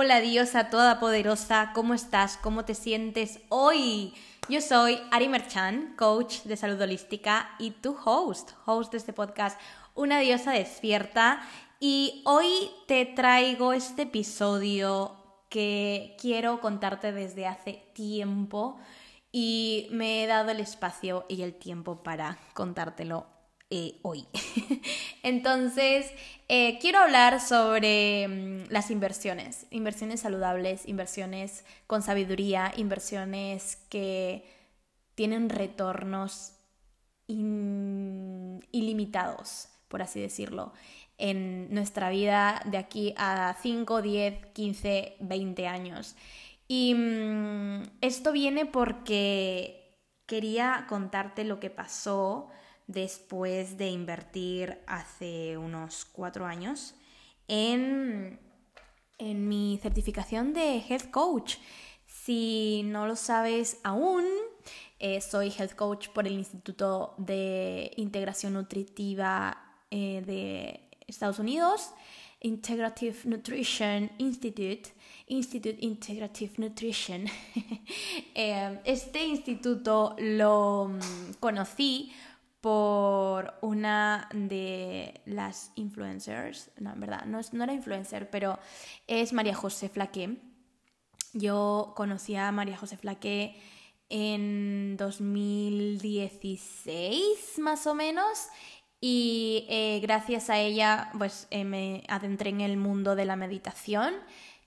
[0.00, 2.36] Hola diosa todopoderosa, ¿cómo estás?
[2.36, 4.14] ¿Cómo te sientes hoy?
[4.48, 9.60] Yo soy Ari Merchan, coach de salud holística y tu host, host de este podcast,
[9.96, 11.40] Una diosa despierta.
[11.80, 15.16] Y hoy te traigo este episodio
[15.48, 18.78] que quiero contarte desde hace tiempo
[19.32, 23.26] y me he dado el espacio y el tiempo para contártelo
[23.70, 24.26] eh, hoy.
[25.22, 26.10] Entonces,
[26.48, 34.44] eh, quiero hablar sobre mm, las inversiones, inversiones saludables, inversiones con sabiduría, inversiones que
[35.14, 36.54] tienen retornos
[38.72, 40.72] ilimitados, por así decirlo,
[41.18, 46.16] en nuestra vida de aquí a 5, 10, 15, 20 años.
[46.68, 52.48] Y mm, esto viene porque quería contarte lo que pasó
[52.88, 56.94] después de invertir hace unos cuatro años
[57.46, 58.40] en,
[59.18, 61.56] en mi certificación de Health Coach.
[62.06, 64.24] Si no lo sabes aún,
[64.98, 69.56] eh, soy Health Coach por el Instituto de Integración Nutritiva
[69.90, 71.92] eh, de Estados Unidos,
[72.40, 74.90] Integrative Nutrition Institute,
[75.28, 77.26] Institute Integrative Nutrition.
[78.40, 82.12] Eh, este instituto lo mm, conocí
[82.60, 88.58] por una de las influencers, no, en verdad, no, no era influencer, pero
[89.06, 90.36] es María José Flaque.
[91.32, 93.60] Yo conocí a María José Flaque
[94.08, 98.48] en 2016 más o menos
[99.00, 104.14] y eh, gracias a ella pues eh, me adentré en el mundo de la meditación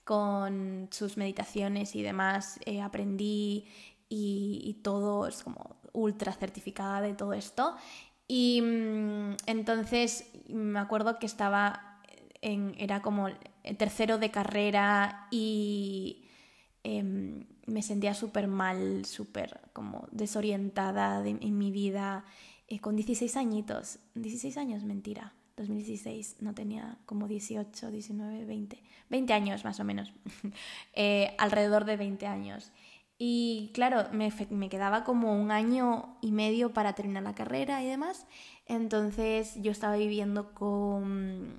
[0.04, 3.68] con sus meditaciones y demás eh, aprendí
[4.14, 7.76] y, todo es como ultra certificada de todo esto.
[8.28, 12.02] Y mm, entonces me acuerdo que estaba
[12.42, 13.30] en, era como
[13.78, 16.26] tercero de carrera y
[16.84, 22.26] em, me sentía súper mal, súper como desorientada en mi vida,
[22.72, 29.34] eh, con 16 añitos, 16 años, mentira, 2016, no tenía como 18, 19, 20, 20
[29.34, 30.14] años más o menos,
[30.94, 32.72] eh, alrededor de 20 años.
[33.24, 37.86] Y claro, me, me, quedaba como un año y medio para terminar la carrera y
[37.86, 38.26] demás.
[38.66, 41.54] Entonces yo estaba viviendo con,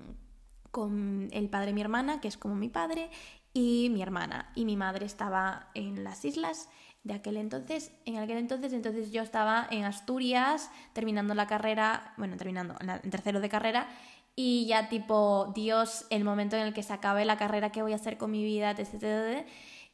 [0.71, 3.09] con el padre de mi hermana, que es como mi padre,
[3.53, 4.51] y mi hermana.
[4.55, 6.67] Y mi madre estaba en las islas
[7.05, 7.93] de aquel entonces.
[8.03, 13.39] En aquel entonces, entonces yo estaba en Asturias terminando la carrera, bueno, terminando en tercero
[13.39, 13.87] de carrera.
[14.35, 17.93] Y ya tipo, Dios, el momento en el que se acabe la carrera, ¿qué voy
[17.93, 18.71] a hacer con mi vida?
[18.71, 19.47] etc.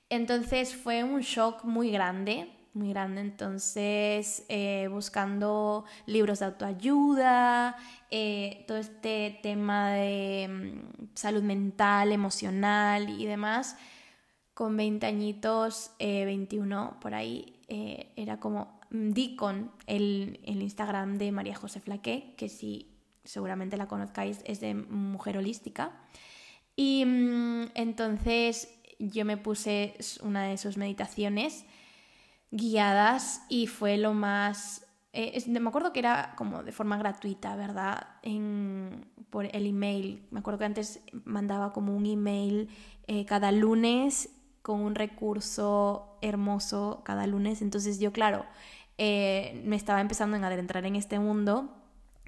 [0.10, 3.22] Entonces fue un shock muy grande, muy grande.
[3.22, 7.76] Entonces, eh, buscando libros de autoayuda,
[8.10, 13.78] eh, todo este tema de mm, salud mental, emocional y demás,
[14.54, 17.56] con 20 añitos, 21 eh, por ahí,
[18.16, 23.78] era como, mm, di con el, el Instagram de María José Flaque, que si seguramente
[23.78, 25.92] la conozcáis, es de mujer holística.
[26.76, 31.66] Y mm, entonces yo me puse una de sus meditaciones
[32.52, 34.86] guiadas y fue lo más...
[35.14, 38.08] Eh, me acuerdo que era como de forma gratuita, ¿verdad?
[38.22, 40.28] En, por el email.
[40.30, 42.70] Me acuerdo que antes mandaba como un email
[43.08, 44.30] eh, cada lunes
[44.62, 47.62] con un recurso hermoso cada lunes.
[47.62, 48.46] Entonces yo, claro,
[48.98, 51.74] eh, me estaba empezando a adentrar en este mundo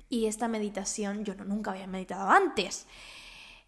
[0.09, 2.87] y esta meditación yo no, nunca había meditado antes.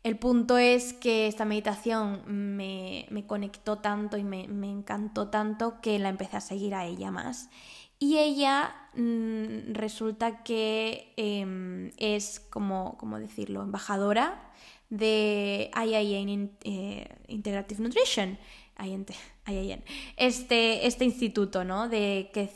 [0.03, 6.09] El punto es que esta meditación me, conectó tanto y me, encantó tanto que la
[6.09, 7.49] empecé a seguir a ella más.
[7.99, 14.51] Y ella mm, resulta que em, es, como, decirlo?, embajadora
[14.89, 18.37] de IIN eh, Integrative Nutrition.
[20.17, 21.89] Este, este instituto, ¿no?
[21.89, 22.49] De que,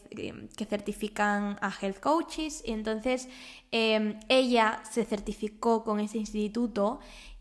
[0.55, 2.63] que certifican a health coaches.
[2.65, 3.29] Y entonces
[3.71, 6.99] em, ella se certificó con ese instituto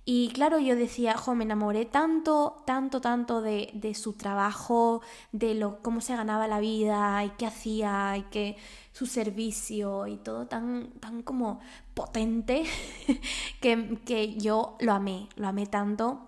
[0.09, 5.83] y claro, yo decía, jo, me enamoré tanto, tanto, tanto de, su trabajo, de lo,
[5.83, 8.57] cómo se ganaba la vida y qué hacía y que
[8.93, 11.59] su servicio y todo tan, tan como
[11.93, 12.63] potente
[13.61, 16.21] que, que yo lo amé, lo amé tanto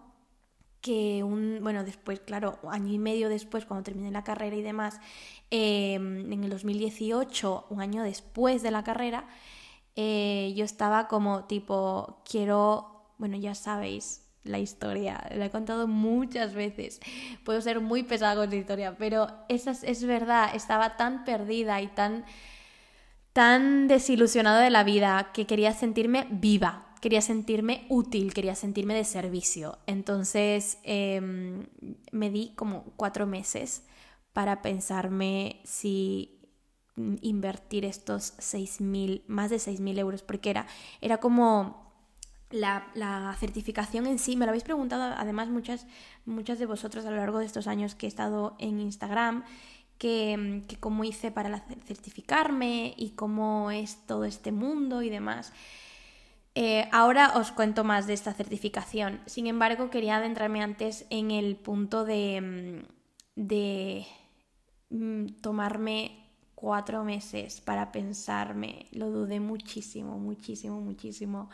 [0.81, 5.01] que un, bueno, después, claro, año y medio después, cuando terminé la carrera y demás,
[5.51, 9.29] em, en el 2018, un año después de la carrera,
[9.97, 16.55] eh, yo estaba como tipo, quiero bueno, ya sabéis la historia, la he contado muchas
[16.55, 17.01] veces.
[17.45, 21.89] Puedo ser muy pesada con la historia, pero esa es, verdad, estaba tan perdida y
[21.89, 22.25] tan
[23.33, 29.05] tan desilusionada de la vida que quería sentirme viva, quería sentirme útil, quería sentirme de
[29.05, 29.79] servicio.
[29.87, 31.67] Entonces em,
[32.11, 33.85] me di como cuatro meses
[34.33, 36.39] para pensarme si
[37.23, 38.35] invertir estos
[38.81, 40.67] mil más de 6.000 euros, porque era,
[41.01, 41.88] era como
[42.51, 45.87] la, certificación en sí, me lo habéis preguntado además muchas,
[46.25, 49.45] muchas de vosotros a lo largo de estos años que he estado en Instagram,
[49.99, 55.53] que, cómo hice para certificarme y cómo es todo este mundo y demás.
[56.55, 59.21] Eh, ahora os cuento más de esta certificación.
[59.27, 62.85] Sin embargo, quería adentrarme antes en el punto de,
[63.37, 66.25] mm, mm, tomarme
[66.55, 68.87] cuatro meses para pensarme.
[68.91, 71.51] Lo dudé muchísimo, muchísimo, muchísimo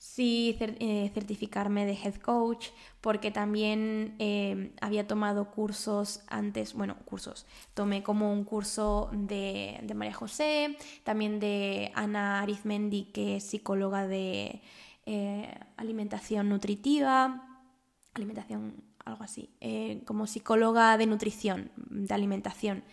[0.00, 2.68] sí eh, certificarme de head coach,
[3.02, 7.44] porque también eh, había tomado cursos antes, bueno, cursos,
[7.74, 14.62] tomé como un curso de, María José, también de Ana Arizmendi, que es psicóloga de
[15.04, 17.60] eh, alimentación nutritiva,
[18.14, 19.50] alimentación, algo así,
[20.06, 22.84] como psicóloga de nutrición, de alimentación.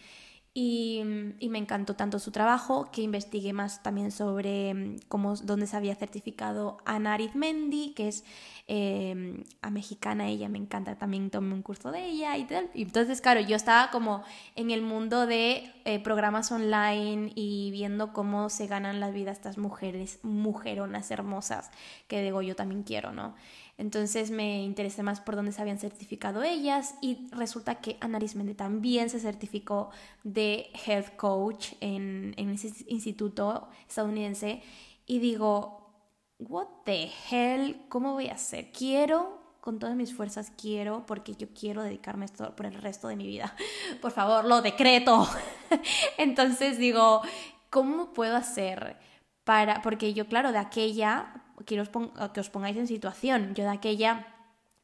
[0.59, 1.03] Y,
[1.51, 5.93] me encantó tanto su trabajo que investigué más también sobre mm, cómo, dónde se había
[5.93, 8.23] certificado Ana Arizmendi, que es
[8.65, 12.71] em, a mexicana, ella me encanta, también tomé un curso de ella y tal.
[12.73, 14.23] Y entonces, claro, yo estaba como
[14.55, 19.59] en el mundo de eh, programas online y viendo cómo se ganan la vida estas
[19.59, 21.69] mujeres, mujeronas hermosas,
[22.07, 23.35] que digo, yo también quiero, ¿no?
[23.77, 28.55] Entonces me interesé más por dónde se habían certificado ellas y resulta que Ana Arismendi
[28.55, 29.91] también se certificó
[30.23, 34.63] de Health Coach en, en ese instituto estadounidense
[35.05, 35.91] y digo,
[36.39, 38.71] what the hell, ¿cómo voy a hacer?
[38.71, 39.37] Quiero
[39.67, 43.17] con todas mis fuerzas quiero, porque yo quiero dedicarme a esto por el resto de
[43.17, 43.53] mi vida.
[44.01, 45.27] Por favor, lo decreto.
[46.17, 47.21] Entonces digo,
[47.69, 48.95] ¿cómo puedo hacer
[49.43, 51.83] para, porque yo, claro, de aquella quiero
[52.33, 53.53] que os pongáis en situación.
[53.55, 54.27] Yo de aquella,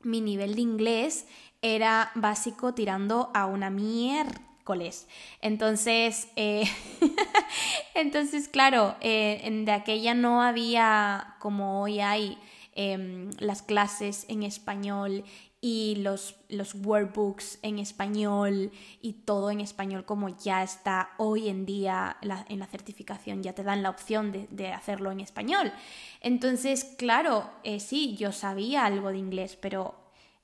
[0.02, 1.26] mi nivel de inglés
[1.62, 5.08] era básico tirando a una miércoles.
[5.42, 6.64] Entonces, eh,
[7.96, 12.38] entonces claro, eh, de aquella no había como hoy hay
[12.76, 15.24] em, las clases en español
[15.66, 21.66] y los, los workbooks en español y todo en español como ya está hoy en
[21.66, 25.72] día en la certificación, ya te dan la opción de, hacerlo en español.
[26.20, 29.96] Entonces, claro, eh, sí, yo sabía algo de inglés, pero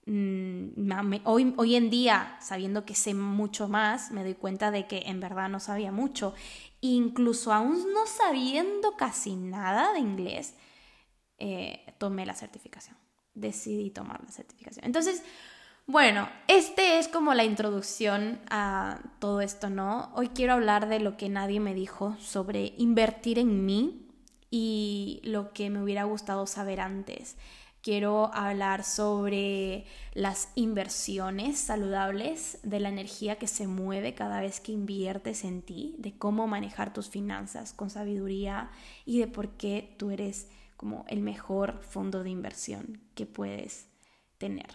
[0.05, 4.99] mm, hoy, hoy en día, sabiendo que sé mucho más, me doy cuenta de que
[4.99, 6.33] en verdad no sabía mucho.
[6.79, 10.55] Incluso aún no sabiendo casi nada de inglés,
[11.39, 12.98] eh, tomé la certificación
[13.39, 14.85] decidí tomar la certificación.
[14.85, 15.23] Entonces,
[15.87, 20.11] bueno, este es como la introducción a todo esto, ¿no?
[20.13, 24.05] Hoy quiero hablar de lo que nadie me dijo sobre invertir en mí
[24.51, 27.37] y lo que me hubiera gustado saber antes.
[27.81, 34.73] Quiero hablar sobre las inversiones saludables, de la energía que se mueve cada vez que
[34.73, 38.69] inviertes en ti, de cómo manejar tus finanzas con sabiduría
[39.05, 40.49] y de por qué tú eres
[40.79, 43.89] como el mejor fondo de inversión que puedes
[44.37, 44.67] tener.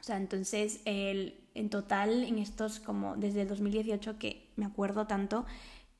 [0.00, 5.08] O sea, entonces el, en total en estos como desde el 2018 que me acuerdo
[5.08, 5.44] tanto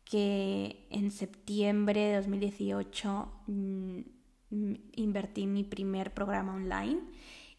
[0.05, 4.01] que en septiembre de 2018 mm,
[4.93, 7.01] invertí mi primer programa online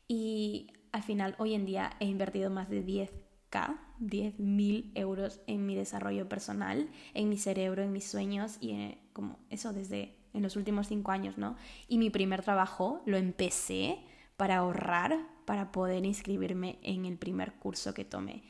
[0.08, 5.66] y al final hoy en día he invertido más de 10k, 10 mil euros en
[5.66, 10.44] mi desarrollo personal, en mi cerebro, en mis sueños y eh, como eso desde en
[10.44, 11.56] los últimos cinco años, ¿no?
[11.88, 14.00] Y mi primer trabajo lo empecé
[14.38, 18.44] para ahorrar, para poder inscribirme en el primer curso que tomé.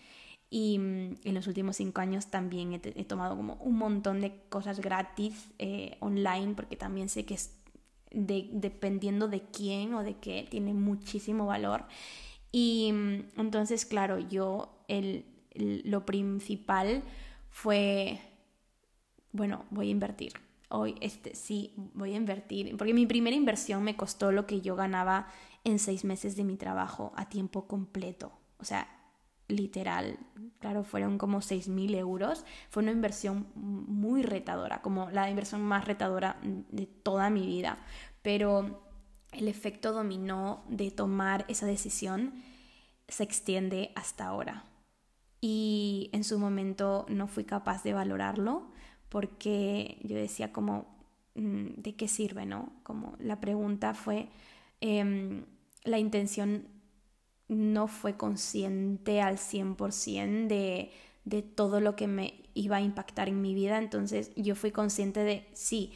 [0.49, 4.79] Y mm, en los últimos cinco años también he, tomado como un montón de cosas
[4.79, 7.55] gratis eh, online, porque también sé que es
[8.11, 11.85] dependiendo de quién o de qué, tiene muchísimo valor.
[12.51, 17.03] Y mm, entonces, claro, yo el, lo principal
[17.49, 18.19] fue,
[19.31, 20.33] bueno, voy a invertir
[20.69, 24.75] hoy este, sí voy a invertir, porque mi primera inversión me costó lo que yo
[24.75, 25.27] ganaba
[25.63, 28.31] en seis meses de mi trabajo a tiempo completo.
[28.59, 28.87] O sea,
[29.47, 30.19] literal,
[30.59, 32.45] claro, fueron como seis mil euros.
[32.69, 37.79] Fue una inversión muy retadora, como la inversión más retadora de toda mi vida.
[38.21, 38.83] Pero
[39.31, 42.43] el efecto dominó de tomar esa decisión
[43.07, 44.65] se extiende hasta ahora.
[45.41, 48.71] Y en su momento no fui capaz de valorarlo
[49.09, 50.87] porque yo decía como,
[51.35, 52.71] mm, ¿de qué sirve, no?
[52.83, 54.29] Como la pregunta fue,
[54.81, 55.45] em,
[55.83, 56.67] la intención
[57.47, 60.91] no fue consciente al 100% de,
[61.25, 65.21] de todo lo que me iba a impactar en mi vida, entonces yo fui consciente
[65.21, 65.93] de, sí,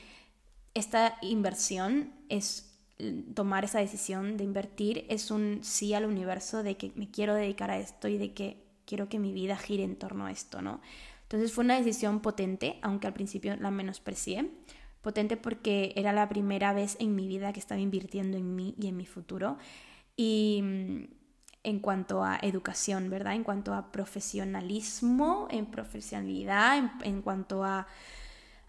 [0.73, 2.73] esta inversión es
[3.33, 7.71] tomar esa decisión de invertir es un sí al universo de que me quiero dedicar
[7.71, 10.81] a esto y de que quiero que mi vida gire en torno a esto, ¿no?
[11.33, 14.51] Entonces fue una decisión potente, aunque al principio la menosprecié.
[15.01, 18.87] Potente porque era la primera vez en mi vida que estaba invirtiendo en mí y
[18.87, 19.57] en mi futuro.
[20.15, 21.03] Y mm,
[21.63, 23.33] en cuanto a educación, ¿verdad?
[23.33, 27.87] En cuanto a profesionalismo, en profesionalidad, en, cuanto a,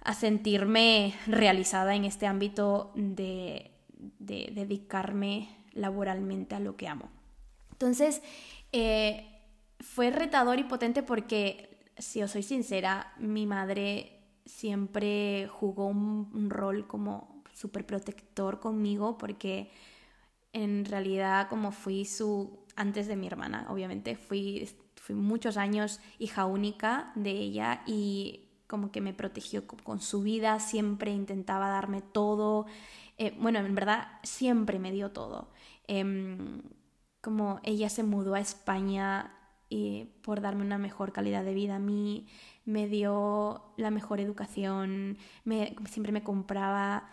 [0.03, 3.75] a sentirme realizada en este ámbito de
[4.19, 7.11] de dedicarme laboralmente a lo que amo.
[7.73, 8.23] Entonces,
[8.73, 9.27] eh,
[9.81, 16.87] fue retador y potente porque, si os soy sincera, mi madre siempre jugó un, rol
[16.87, 19.71] como súper protector conmigo porque
[20.53, 26.47] en realidad como fui su, antes de mi hermana, obviamente, fui, fui muchos años hija
[26.47, 32.67] única de ella y como que me protegió con su vida, siempre intentaba darme todo
[33.19, 35.51] eh, bueno, en verdad siempre me dio todo.
[35.87, 36.63] Em,
[37.21, 39.33] como ella se mudó a España
[39.69, 42.27] y por darme una mejor calidad de vida a mí,
[42.65, 47.09] me dio la mejor educación, me, siempre me compraba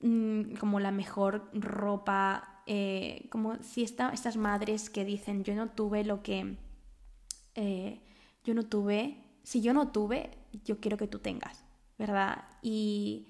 [0.00, 6.04] mm, como la mejor ropa, eh, como si estas madres que dicen yo no tuve
[6.04, 6.56] lo que
[7.54, 8.00] eh,
[8.44, 10.30] yo no tuve, si yo no tuve,
[10.64, 11.64] yo quiero que tú tengas,
[11.98, 12.44] ¿verdad?
[12.62, 13.26] Y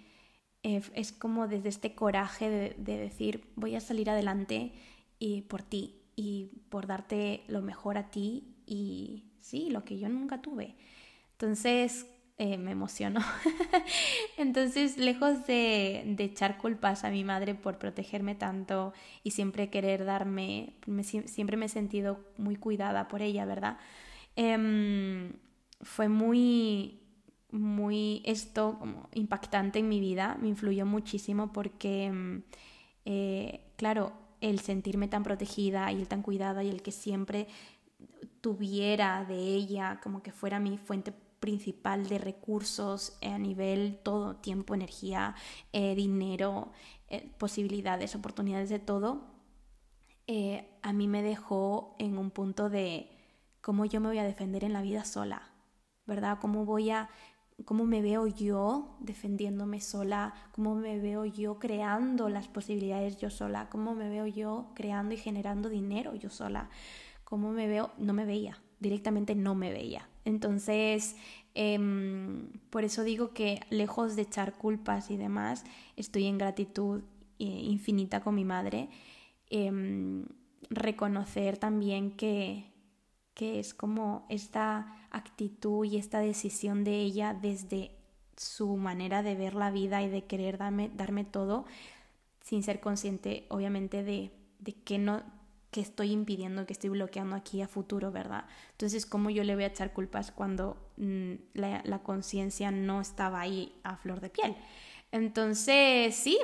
[0.62, 4.73] eh, es como desde este coraje de, decir voy a salir adelante
[5.18, 10.09] y por ti y por darte lo mejor a ti y sí, lo que yo
[10.09, 10.75] nunca tuve.
[11.33, 12.06] Entonces
[12.37, 13.21] eh, me emocionó.
[14.37, 18.92] Entonces, lejos de, echar culpas a mi madre por protegerme tanto
[19.23, 20.75] y siempre querer darme,
[21.26, 23.78] siempre me he sentido muy cuidada por ella, ¿verdad?
[24.35, 25.35] Em,
[25.80, 26.99] fue muy,
[27.52, 32.42] muy esto como impactante en mi vida, me influyó muchísimo porque, mm,
[33.04, 37.47] eh, claro, el sentirme tan protegida y el tan cuidada y el que siempre
[38.44, 44.74] tuviera de ella como que fuera mi fuente principal de recursos a nivel todo, tiempo,
[44.74, 45.34] energía,
[45.72, 46.70] eh, dinero,
[47.08, 49.32] eh, posibilidades, oportunidades de todo,
[50.82, 53.08] a mí me dejó en un punto de
[53.62, 55.50] cómo yo me voy a defender en la vida sola,
[56.04, 56.38] ¿verdad?
[56.38, 57.08] ¿Cómo voy a
[57.64, 63.68] cómo me veo yo defendiéndome sola, cómo me veo yo creando las posibilidades yo sola,
[63.70, 66.68] cómo me veo yo creando y generando dinero yo sola,
[67.35, 70.09] cómo me veo, no me veía, directamente no me veía.
[70.25, 71.17] Entonces,
[71.55, 75.64] em, por eso digo que lejos de echar culpas y demás,
[75.97, 77.03] estoy en gratitud
[77.41, 78.88] eh, infinita con mi madre.
[79.50, 80.26] Em,
[80.71, 82.67] reconocer también que,
[83.35, 87.97] que es como esta actitud y esta decisión de ella desde
[88.37, 91.64] su manera de ver la vida y de querer darme, darme todo
[92.45, 95.25] sin ser consciente obviamente de, de que no
[95.75, 98.45] que estoy impidiendo, que estoy bloqueando aquí a futuro, ¿verdad?
[98.71, 103.75] Entonces, ¿cómo yo le voy a echar culpas cuando mm, la, conciencia no estaba ahí
[103.83, 104.54] a flor de piel?
[105.11, 106.38] Entonces, sí,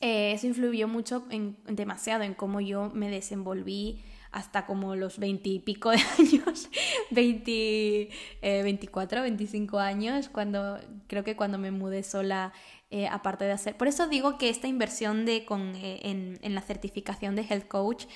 [0.00, 4.02] eh, eso influyó mucho, en, demasiado en cómo yo me desenvolví
[4.32, 6.68] hasta como los veintipico de años,
[7.12, 8.10] 20,
[8.42, 12.52] 24, 25 años, cuando creo que cuando me mudé sola,
[12.90, 13.76] eh, aparte de hacer...
[13.76, 18.06] Por eso digo que esta inversión de, con, eh, en, la certificación de Health Coach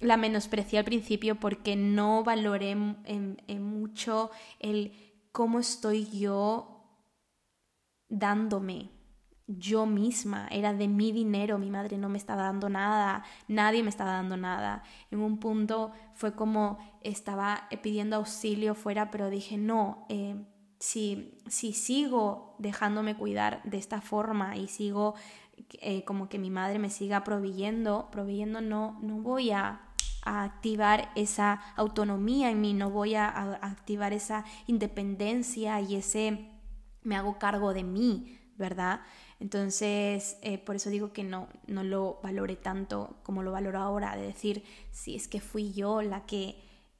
[0.00, 4.92] la menosprecié al principio porque no valoré en, mucho el
[5.30, 6.70] cómo estoy yo
[8.08, 8.90] dándome
[9.46, 13.90] yo misma, era de mi dinero, mi madre no me estaba dando nada, nadie me
[13.90, 14.82] estaba dando nada.
[15.10, 20.46] En un punto fue como estaba pidiendo auxilio fuera, pero dije, no, eh,
[20.84, 25.14] si, si sigo dejándome cuidar de esta forma y sigo
[25.80, 29.80] eh, como que mi madre me siga proveyendo, proveyendo no, no voy a,
[30.26, 33.28] activar esa autonomía en mí, no voy a
[33.60, 36.48] activar esa independencia y ese
[37.02, 39.02] me hago cargo de mí, ¿verdad?
[39.38, 44.16] Entonces, eh, por eso digo que no, no lo valoré tanto como lo valoro ahora,
[44.16, 46.56] de decir, si es que fui yo la que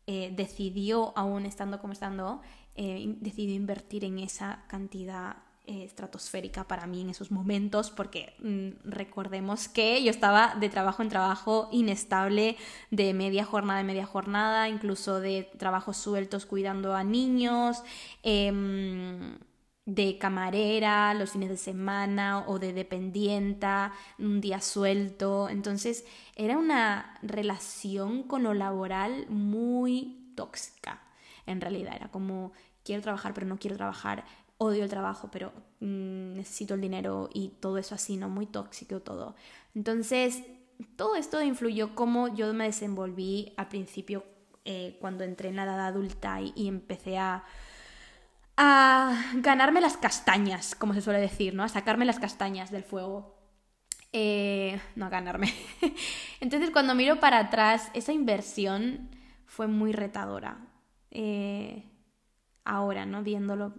[0.06, 2.42] eh, decidió, aún estando como estando,
[2.76, 9.68] eh, decidió invertir en esa cantidad estratosférica para mí en esos momentos, porque mm, recordemos
[9.68, 12.56] que yo estaba de trabajo en trabajo inestable,
[12.90, 17.82] de media jornada en media jornada, incluso de trabajos sueltos cuidando a niños.
[18.22, 19.38] Em,
[19.86, 25.48] de camarera los fines de semana o de dependienta, un día suelto.
[25.48, 31.02] Entonces era una relación con lo laboral muy tóxica.
[31.46, 32.52] En realidad era como
[32.84, 34.24] quiero trabajar pero no quiero trabajar,
[34.58, 38.28] odio el trabajo pero mm, necesito el dinero y todo eso así, ¿no?
[38.28, 39.34] Muy tóxico todo.
[39.74, 40.42] Entonces,
[40.96, 44.24] todo esto influyó cómo yo me desenvolví al principio
[44.64, 47.44] eh, cuando entré en la edad adulta y, empecé a,
[48.56, 51.62] a ganarme las castañas, como se suele decir, ¿no?
[51.62, 53.34] A sacarme las castañas del fuego.
[54.12, 55.52] Eh, no a ganarme.
[56.40, 59.10] Entonces, cuando miro para atrás, esa inversión
[59.44, 60.58] fue muy retadora.
[61.10, 61.84] Eh,
[62.64, 63.22] ahora, ¿no?
[63.22, 63.74] Viéndolo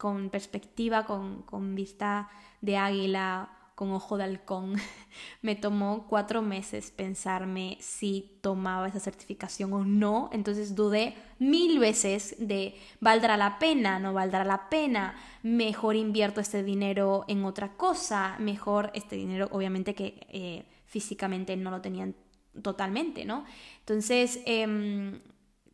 [0.00, 2.30] con perspectiva, con, vista
[2.62, 4.74] de águila con ojo de halcón.
[5.42, 10.30] me tomó cuatro meses pensarme si tomaba esa certificación o no.
[10.32, 16.62] Entonces dudé mil veces de valdrá la pena, no valdrá la pena, mejor invierto este
[16.62, 22.14] dinero en otra cosa, mejor este dinero obviamente que eh, físicamente no lo tenían
[22.62, 23.44] totalmente, ¿no?
[23.80, 25.20] Entonces, em,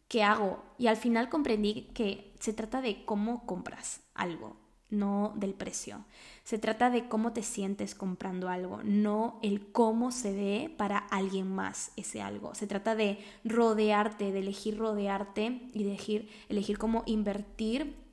[0.09, 0.63] ¿qué hago?
[0.79, 4.57] Y al final comprendí que se trata de cómo compras algo,
[4.91, 6.05] no del precio.
[6.45, 11.53] Se trata de cómo te sientes comprando algo, no el cómo se ve para alguien
[11.53, 12.55] más ese algo.
[12.55, 18.06] Se trata de rodearte, de elegir rodearte y de elegir, elegir cómo invertir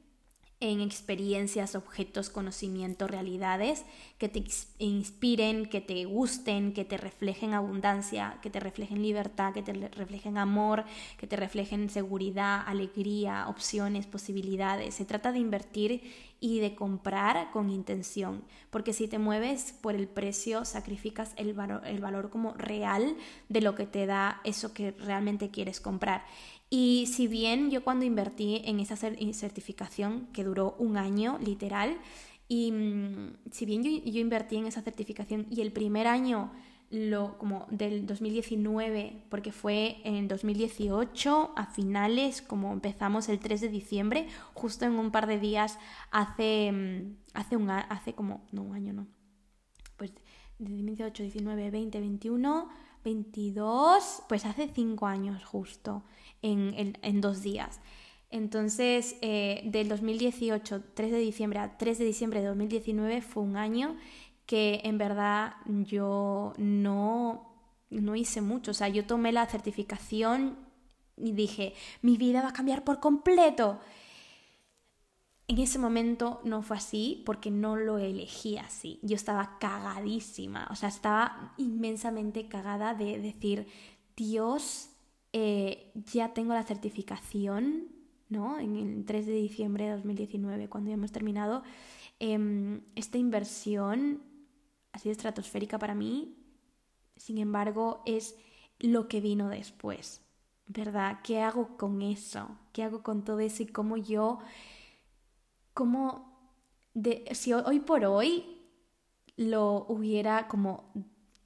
[0.63, 3.83] en experiencias, objetos, conocimientos, realidades
[4.17, 4.41] que te
[4.79, 10.37] inspiren, que te gusten, que te reflejen abundancia, que te reflejen libertad, que te reflejen
[10.37, 10.85] amor,
[11.17, 14.95] que te reflejen seguridad, alegría, opciones, posibilidades.
[14.95, 16.01] Se trata de invertir
[16.39, 21.85] y de comprar con intención, porque si te mueves por el precio, sacrificas el valor,
[21.85, 23.17] el valor como real
[23.49, 26.25] de lo que te da eso que realmente quieres comprar.
[26.75, 31.99] Y si bien yo cuando invertí en esa certificación, que duró un año literal,
[32.47, 36.51] y mm, si bien yo, invertí en esa certificación y el primer año
[36.89, 43.69] lo como del 2019 porque fue en 2018 a finales como empezamos el 3 de
[43.69, 45.77] diciembre justo en un par de días
[46.09, 49.07] hace mm, hace un hace como no un año no
[49.97, 50.11] pues
[50.57, 52.69] 2018 19 20 21
[53.03, 56.03] 22 pues hace cinco años justo
[56.41, 57.79] en, dos días.
[58.29, 63.57] Entonces, eh, del 2018, 3 de diciembre a 3 de diciembre de 2019 fue un
[63.57, 63.95] año
[64.45, 67.53] que en verdad yo no,
[67.89, 68.71] no hice mucho.
[68.71, 70.57] O sea, yo tomé la certificación
[71.15, 73.79] y dije, mi vida va a cambiar por completo.
[75.47, 78.99] En ese momento no fue así porque no lo elegí así.
[79.01, 83.67] Yo estaba cagadísima, o sea, estaba inmensamente cagada de decir,
[84.15, 84.89] Dios,
[85.33, 87.87] eh, ya tengo la certificación,
[88.29, 88.59] ¿no?
[88.59, 91.63] En el 3 de diciembre de 2019, cuando ya hemos terminado,
[92.19, 94.21] em, esta inversión
[94.93, 96.37] ha sido estratosférica para mí,
[97.17, 98.35] sin embargo, es
[98.79, 100.21] lo que vino después,
[100.67, 101.19] ¿verdad?
[101.23, 102.57] ¿Qué hago con eso?
[102.71, 103.63] ¿Qué hago con todo eso?
[103.63, 104.39] Y cómo yo,
[105.73, 106.51] cómo,
[106.93, 108.45] de, si hoy por hoy
[109.35, 110.91] lo hubiera como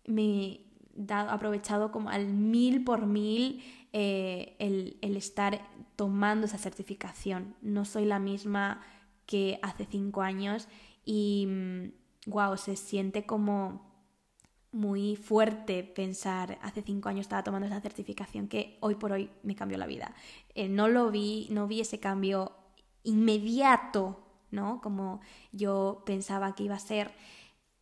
[0.06, 0.62] me
[0.94, 3.64] dado, aprovechado como al mil por mil
[3.94, 5.62] eh, el, estar
[5.96, 7.56] tomando esa certificación.
[7.62, 8.82] No soy la misma
[9.26, 10.68] que hace cinco años
[11.06, 11.48] y,
[12.26, 13.88] wow, mm, se siente como
[14.72, 19.56] muy fuerte pensar, hace cinco años estaba tomando esa certificación que hoy por hoy me
[19.56, 20.14] cambió la vida.
[20.54, 22.52] Eh, no lo vi, no vi ese cambio
[23.08, 24.20] inmediato,
[24.52, 24.82] ¿no?
[24.82, 25.22] Como
[25.54, 27.12] yo pensaba que iba a ser.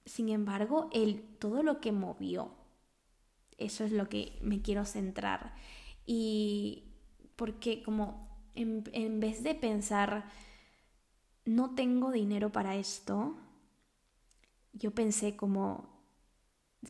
[0.05, 2.51] Sin embargo, el, todo lo que movió,
[3.57, 5.55] eso es lo que me quiero centrar.
[6.05, 6.83] Y
[7.35, 10.29] porque como en, vez de pensar,
[11.43, 13.35] no tengo dinero para esto,
[14.73, 15.89] yo pensé como,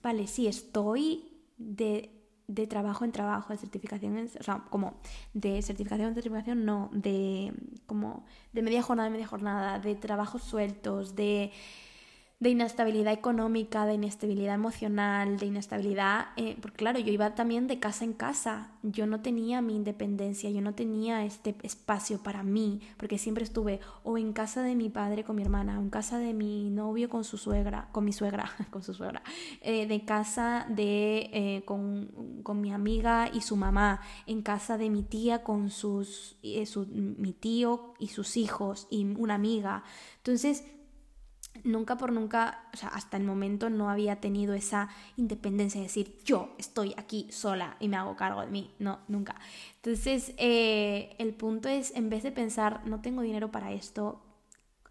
[0.03, 2.14] vale, sí, estoy de,
[2.47, 4.95] de trabajo en trabajo, de certificación, en, o sea, como
[5.33, 7.53] de certificación en certificación, no, de
[7.85, 11.51] como de media jornada en media jornada, de trabajos sueltos, de
[12.45, 17.79] de inestabilidad económica, de inestabilidad emocional, de inestabilidad, eh, porque claro, yo iba también de
[17.79, 22.81] casa en casa, yo no tenía mi independencia, yo no tenía este espacio para mí,
[22.97, 26.19] porque siempre estuve o en casa de mi padre con mi hermana, o en casa
[26.19, 29.23] de mi novio con su suegra, con mi suegra, con su suegra,
[29.61, 34.91] eh, de casa de, eh, con, con, mi amiga y su mamá, en casa de
[34.91, 39.83] mi tía con sus, su, mi tío y sus hijos y una amiga.
[40.17, 40.63] Entonces,
[41.65, 46.17] nunca por nunca, o sea, hasta el momento no había tenido esa independencia de decir,
[46.23, 48.71] yo estoy aquí sola y me hago cargo de mí.
[48.79, 49.35] No, nunca.
[49.77, 54.23] Entonces, eh, el punto es, en vez de pensar, no tengo dinero para esto,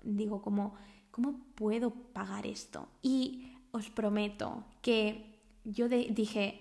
[0.02, 0.76] digo, ¿cómo
[1.54, 2.88] puedo pagar esto?
[3.00, 6.60] Y os prometo que yo dije,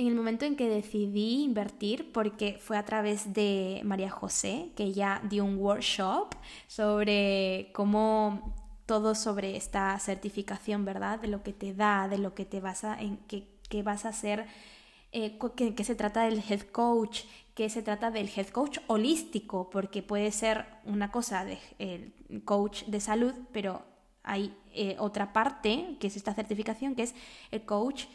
[0.00, 4.84] en el momento en que decidí invertir, porque fue a través de María José, que
[4.84, 6.34] ella dio un workshop
[6.68, 8.54] sobre cómo
[8.90, 11.20] todo sobre esta certificación, ¿verdad?
[11.20, 14.08] De lo que te da, de lo que te vas a, en, que, vas a
[14.08, 14.46] hacer,
[15.12, 17.20] eh, que, se trata del head coach,
[17.54, 21.60] que se trata del head coach holístico, porque puede ser una cosa de
[22.44, 23.82] coach de salud, pero
[24.24, 27.14] hay eh, otra parte, que es esta certificación, que es
[27.52, 28.06] el coach,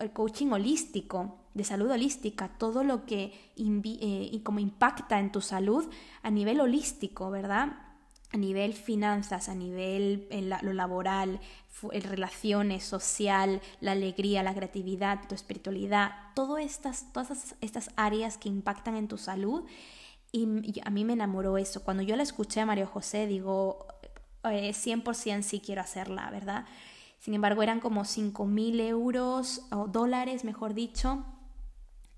[0.00, 5.88] el coaching holístico, de salud holística, todo lo que eh, como impacta en tu salud
[6.24, 7.89] a nivel holístico, ¿verdad?
[8.32, 10.28] A nivel finanzas, a nivel
[10.62, 11.40] lo laboral,
[11.82, 18.96] relaciones, social, la alegría, la creatividad, tu espiritualidad, todas estas, todas estas áreas que impactan
[18.96, 19.64] en tu salud.
[20.32, 21.82] Y a mí me enamoró eso.
[21.82, 23.86] Cuando yo la escuché a Mario José, digo,
[24.44, 26.66] 100% eh, sí quiero hacerla, ¿verdad?
[27.18, 31.24] Sin embargo, eran como 5.000 euros o dólares, mejor dicho.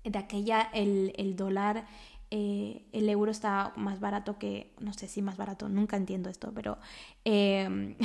[0.03, 1.87] De aquella el, el dólar
[2.35, 6.51] eh, el euro está más barato que, no sé si más barato, nunca entiendo esto,
[6.51, 6.79] pero
[7.25, 7.95] em,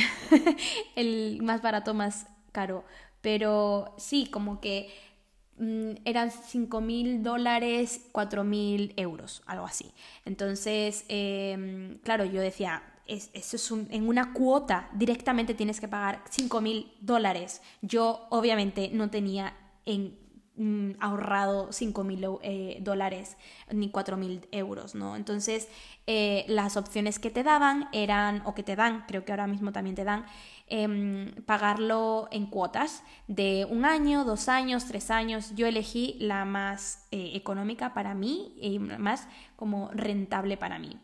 [0.96, 2.84] el más barato, más caro.
[3.22, 4.90] Pero sí, como que
[5.56, 9.94] mm, eran 5 mil dólares, 4 mil euros, algo así.
[10.26, 16.60] Entonces, em, claro, yo decía, eso es en una cuota, directamente tienes que pagar 5
[16.60, 17.62] mil dólares.
[17.80, 20.18] Yo obviamente no tenía en
[20.60, 23.36] Mm, ahorrado 5 mil eh, dólares
[23.70, 25.14] ni 4 mil euros, ¿no?
[25.14, 25.68] Entonces,
[26.08, 29.70] eh, las opciones que te daban eran, o que te dan, creo que ahora mismo
[29.70, 30.26] también te dan,
[30.66, 35.54] em, pagarlo en cuotas de un año, dos años, tres años.
[35.54, 40.98] Yo elegí la más eh, económica para mí y más como rentable para mí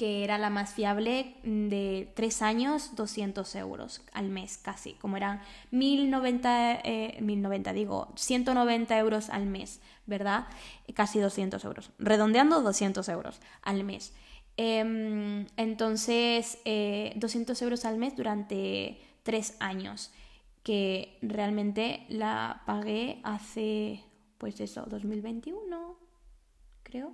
[0.00, 5.18] que era la más fiable mm, de tres años, 200 euros al mes casi, como
[5.18, 10.46] eran 1090, eh, 1090 digo, 190 euros al mes, ¿verdad?
[10.94, 14.14] Casi 200 euros, redondeando 200 euros al mes.
[14.56, 20.12] Em, entonces, 200 eh, euros al mes durante tres años,
[20.62, 24.02] que realmente la pagué hace,
[24.38, 25.98] pues eso, 2021,
[26.84, 27.12] creo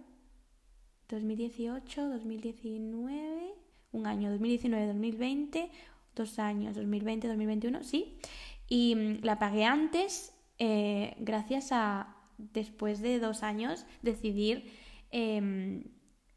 [1.09, 3.55] 2018, 2019,
[3.93, 5.71] un año, 2019, 2020,
[6.15, 8.19] dos años, 2020, 2021, sí.
[8.69, 14.73] Y mm, la pagué antes eh, gracias a, después de dos años, decidir
[15.11, 15.85] em,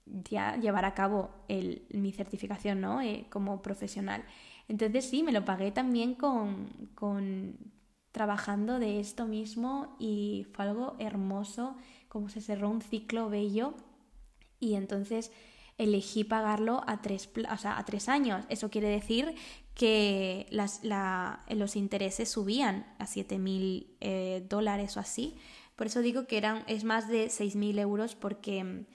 [0.06, 3.02] ya llevar a cabo el, mi certificación ¿no?
[3.02, 4.24] Eh, como profesional.
[4.68, 7.58] Entonces sí, me lo pagué también con, con
[8.12, 11.76] trabajando de esto mismo y fue algo hermoso,
[12.08, 13.76] como se cerró un ciclo bello
[14.60, 15.32] y entonces
[15.80, 18.46] elegí pagarlo a tres, a tres años.
[18.50, 19.34] Eso quiere decir
[19.74, 25.38] que los intereses subían a 7.000 mil eh, dólares o así.
[25.78, 28.86] Por eso digo que eran, es más de 6.000 euros porque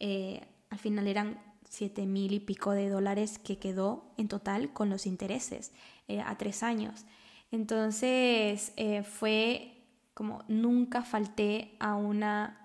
[0.00, 5.06] eh, al final eran 7.000 y pico de dólares que quedó en total con los
[5.06, 5.70] intereses
[6.08, 7.04] eh, a tres años.
[7.52, 8.72] Entonces
[9.04, 9.82] fue
[10.14, 12.61] como nunca falté a una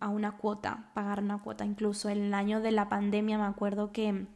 [0.00, 1.64] a una cuota, pagar una cuota.
[1.64, 4.26] Incluso en el año de la pandemia me acuerdo que,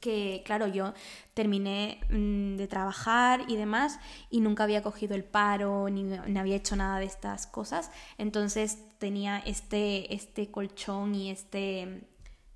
[0.00, 0.92] que claro, yo
[1.32, 3.98] terminé mm, de trabajar y demás
[4.30, 7.90] y nunca había cogido el paro ni, ni, había hecho nada de estas cosas.
[8.18, 12.06] Entonces tenía este, este colchón y este,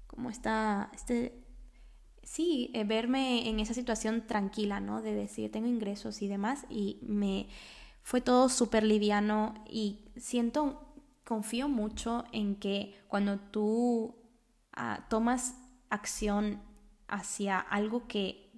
[0.07, 1.43] como está, este,
[2.23, 5.01] sí, eh, verme en esa situación tranquila, ¿no?
[5.01, 7.49] De decir, tengo ingresos y demás y me
[8.03, 10.88] fue todo súper liviano y siento
[11.29, 14.17] confío mucho en que cuando tú
[14.73, 15.57] ah, tomas
[15.91, 16.63] acción
[17.07, 18.51] hacia algo que,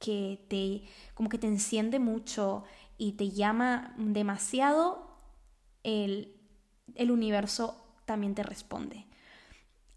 [0.00, 2.64] que te como que te enciende mucho
[2.98, 5.20] y te llama demasiado,
[5.84, 6.34] el,
[6.96, 9.06] el universo también te responde.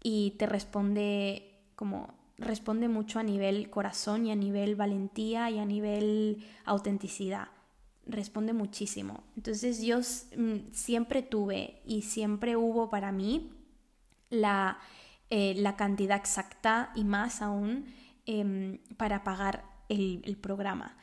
[0.00, 5.64] Y te responde como responde mucho a nivel corazón y a nivel valentía y a
[5.64, 7.48] nivel autenticidad
[8.06, 9.24] responde muchísimo.
[9.36, 13.52] Entonces yo mm, siempre tuve y siempre hubo para mí
[14.30, 14.78] la,
[15.30, 17.86] eh, la cantidad exacta y más aún
[18.26, 20.96] em, para pagar el, programa.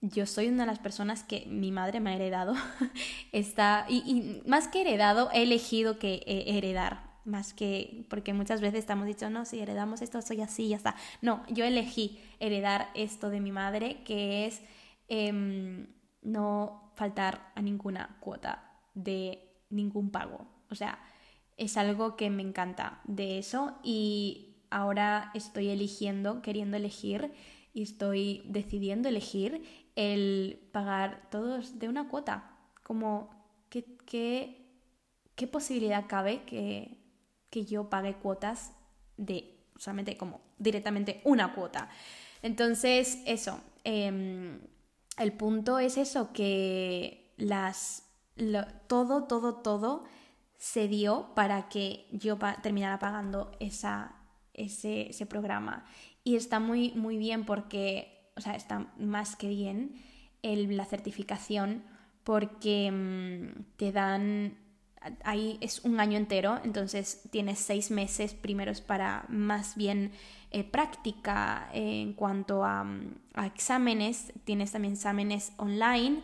[0.00, 2.54] Yo soy una de las personas que mi madre me ha heredado.
[3.32, 7.08] Está, y, más que heredado, he elegido que heredar.
[7.24, 10.96] Más que, porque muchas veces estamos dicho, no, si heredamos esto, soy así, ya está.
[11.20, 14.62] No, yo elegí heredar esto de mi madre, que es
[15.08, 15.88] em,
[16.22, 20.46] no faltar a ninguna cuota de ningún pago.
[20.70, 20.98] O sea,
[21.56, 27.32] es algo que me encanta de eso y ahora estoy eligiendo, queriendo elegir
[27.72, 29.62] y estoy decidiendo elegir
[29.96, 32.56] el pagar todos de una cuota.
[32.82, 33.30] Como,
[33.68, 36.98] ¿qué, qué, posibilidad cabe que,
[37.50, 38.72] que yo pague cuotas
[39.16, 41.88] de solamente como directamente una cuota?
[42.42, 44.60] Entonces, eso, em,
[45.18, 48.08] el punto es eso, que las,
[48.86, 50.04] todo, todo, todo
[50.56, 54.16] se dio para que yo terminara pagando esa,
[54.54, 55.84] ese, ese, programa.
[56.24, 60.02] Y está muy, muy bien porque, o sea, está más que bien
[60.42, 61.84] el, la certificación
[62.24, 64.58] porque mm, te dan
[65.24, 70.12] ahí es un año entero, entonces tienes seis meses primeros para más bien
[70.50, 72.86] eh, práctica en cuanto a,
[73.34, 76.22] a, exámenes, tienes también exámenes online,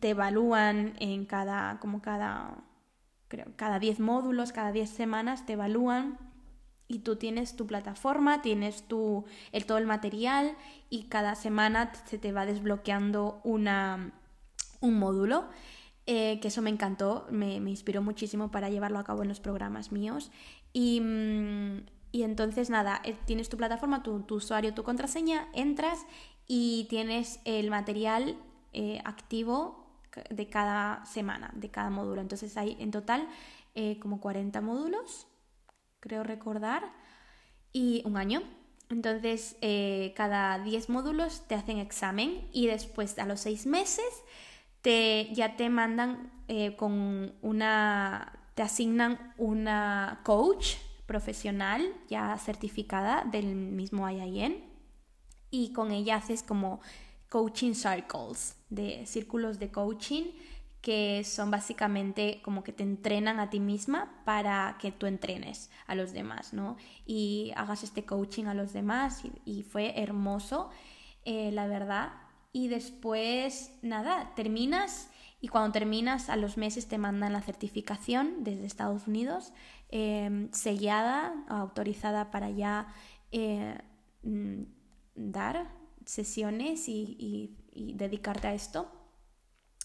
[0.00, 2.58] te evalúan en cada, como cada,
[3.28, 6.18] creo, cada 10 módulos, cada 10 semanas te evalúan
[6.88, 10.56] y tú tienes tu plataforma, tienes tu, el, todo el material
[10.90, 14.12] y cada semana se te va desbloqueando una,
[14.80, 15.48] un módulo.
[16.10, 19.92] Eh, que eso me encantó, me, inspiró muchísimo para llevarlo a cabo en los programas
[19.92, 20.30] míos.
[20.72, 26.06] Y, mm, entonces, nada, eh, tienes tu plataforma, tu, usuario, tu contraseña, entras
[26.46, 28.38] y tienes el material
[28.72, 29.84] eh, activo
[30.30, 32.22] de cada semana, de cada módulo.
[32.22, 33.28] Entonces hay en total
[34.00, 35.28] como 40 módulos,
[36.00, 36.90] creo recordar,
[37.72, 38.42] y un año.
[38.88, 39.56] Entonces,
[40.16, 44.24] cada 10 módulos te hacen examen y después a los 6 meses
[44.82, 53.54] te, ya te mandan eh, con una, te asignan una coach profesional ya certificada del
[53.54, 54.64] mismo IIN
[55.50, 56.80] y con ella haces como
[57.28, 60.24] coaching circles, de círculos de coaching
[60.80, 65.94] que son básicamente como que te entrenan a ti misma para que tú entrenes a
[65.94, 66.76] los demás, ¿no?
[67.04, 70.70] Y hagas este coaching a los demás y, fue hermoso,
[71.24, 72.12] eh, la verdad
[72.58, 78.66] y después, nada, terminas y cuando terminas a los meses te mandan la certificación desde
[78.66, 79.52] Estados Unidos,
[79.90, 82.92] em, sellada, autorizada para ya
[83.30, 83.78] eh,
[84.24, 84.62] mm,
[85.14, 85.72] dar
[86.04, 87.54] sesiones y,
[87.94, 88.90] dedicarte a esto.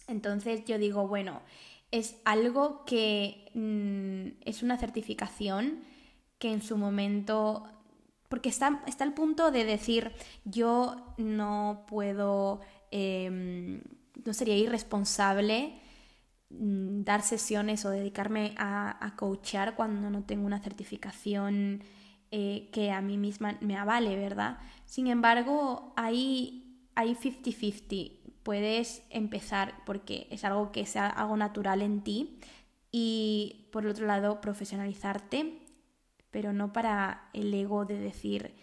[0.08, 1.44] Entonces yo digo, bueno,
[1.92, 5.84] es algo que mm, es una certificación
[6.40, 7.66] que en su momento
[8.34, 10.12] porque está, está el punto de decir,
[10.43, 13.84] yo no puedo, em,
[14.26, 15.80] no sería irresponsable
[16.50, 21.84] mm, dar sesiones o dedicarme a, a coachar cuando no tengo una certificación
[22.32, 24.58] eh, que a mí misma me avale, ¿verdad?
[24.86, 28.17] Sin embargo, hay 50-50.
[28.41, 32.39] Puedes empezar porque es algo que sea algo natural en ti
[32.91, 35.62] y por el otro lado profesionalizarte
[36.34, 38.54] pero no para el ego de decir,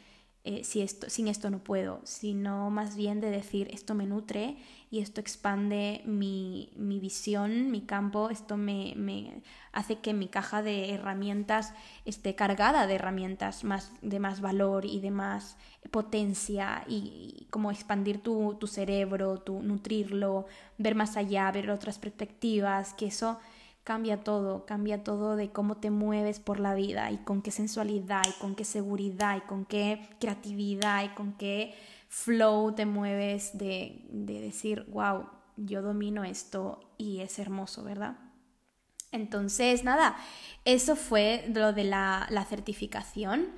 [0.42, 4.56] eh, si esto, sin esto no puedo, sino más bien de decir, esto me nutre
[4.90, 11.74] y esto expande mi, visión, mi campo, esto me, hace que mi caja de herramientas
[12.06, 15.58] esté cargada de herramientas más, de más valor y de más
[15.90, 20.46] potencia y, como expandir tu, tu cerebro, tu, nutrirlo,
[20.78, 23.38] ver más allá, ver otras perspectivas, que eso
[23.84, 28.22] cambia todo, cambia todo de cómo te mueves por la vida y con qué sensualidad
[28.28, 31.74] y con qué seguridad y con qué creatividad y con qué
[32.08, 38.16] flow te mueves de, decir, wow, yo domino esto y es hermoso, ¿verdad?
[39.12, 40.16] Entonces, nada,
[40.64, 43.48] eso fue lo de la, certificación.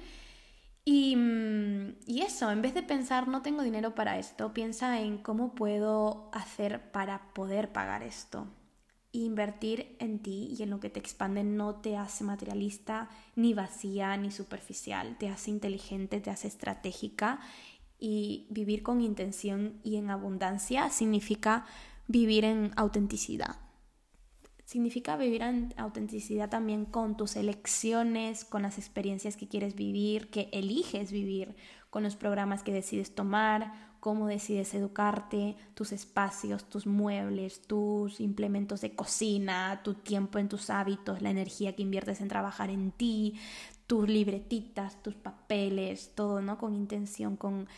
[0.85, 1.17] Y,
[2.07, 6.29] y, eso, en vez de pensar no tengo dinero para esto, piensa en cómo puedo
[6.33, 8.49] hacer para poder pagar esto
[9.13, 14.17] invertir en ti y en lo que te expande no te hace materialista, ni vacía,
[14.17, 17.41] ni superficial, te hace inteligente, te hace estratégica
[17.99, 21.67] y vivir con intención y en abundancia significa
[22.09, 23.57] vivir en autenticidad.
[24.65, 30.49] Significa vivir en autenticidad también con tus elecciones, con las experiencias que quieres vivir, que
[30.53, 31.55] eliges vivir,
[31.91, 38.81] con los programas que decides tomar, cómo decides educarte, tus espacios, tus muebles, tus implementos
[38.81, 43.39] de cocina, tu tiempo en tus hábitos, la energía que inviertes en trabajar en ti,
[43.87, 46.59] tus libretitas, tus papeles, todo, ¿no?
[46.59, 47.69] Con intención, con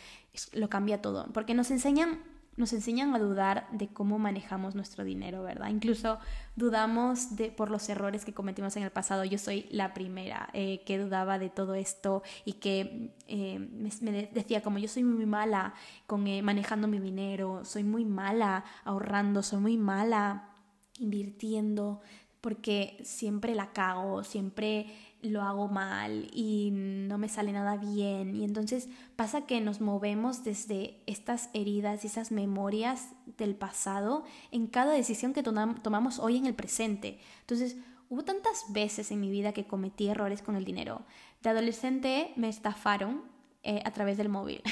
[0.55, 2.21] lo cambia todo, porque nos enseñan
[2.57, 5.69] nos enseñan a dudar de cómo manejamos nuestro dinero, ¿verdad?
[5.71, 6.19] Incluso
[6.57, 9.25] dudamos de, por los errores que cometimos en el pasado.
[9.25, 13.91] Yo soy la primera eh, que dudaba de todo esto y que eh, me,
[14.33, 15.75] decía como yo soy muy mala
[16.07, 20.51] con eh, manejando mi dinero, soy muy mala ahorrando, soy muy mala
[20.99, 22.01] invirtiendo,
[22.41, 24.87] porque siempre la cago, siempre
[25.31, 28.37] lo hago mal y no me sale nada bien.
[28.37, 34.67] Y entonces pasa que nos movemos desde estas heridas y esas memorias del pasado en
[34.67, 37.19] cada decisión que tomamos hoy en el presente.
[37.41, 37.77] Entonces,
[38.09, 41.03] hubo tantas veces en mi vida que cometí errores con el dinero.
[41.43, 43.23] De adolescente me estafaron
[43.63, 44.63] eh, a través del móvil.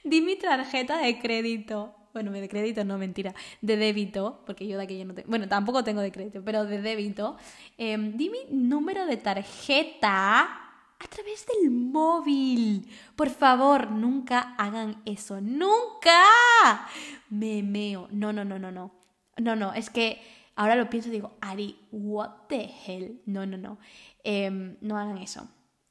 [0.05, 1.95] di, mi tarjeta de crédito.
[2.12, 3.35] Bueno, de crédito no, mentira.
[3.61, 5.29] De débito, porque yo de aquello no tengo.
[5.29, 7.37] Bueno, tampoco tengo de crédito, pero de débito.
[7.77, 10.68] Em, di mi número de tarjeta
[10.99, 12.88] a través del móvil.
[13.14, 15.40] Por favor, nunca hagan eso.
[15.40, 16.88] ¡Nunca!
[17.31, 18.09] Me meo.
[18.11, 18.92] No, no, no, no, no.
[19.37, 20.21] No, no, es que
[20.57, 23.23] ahora lo pienso y digo, Ari, what the hell?
[23.27, 23.79] No, no, no.
[24.25, 25.49] Em, no hagan eso.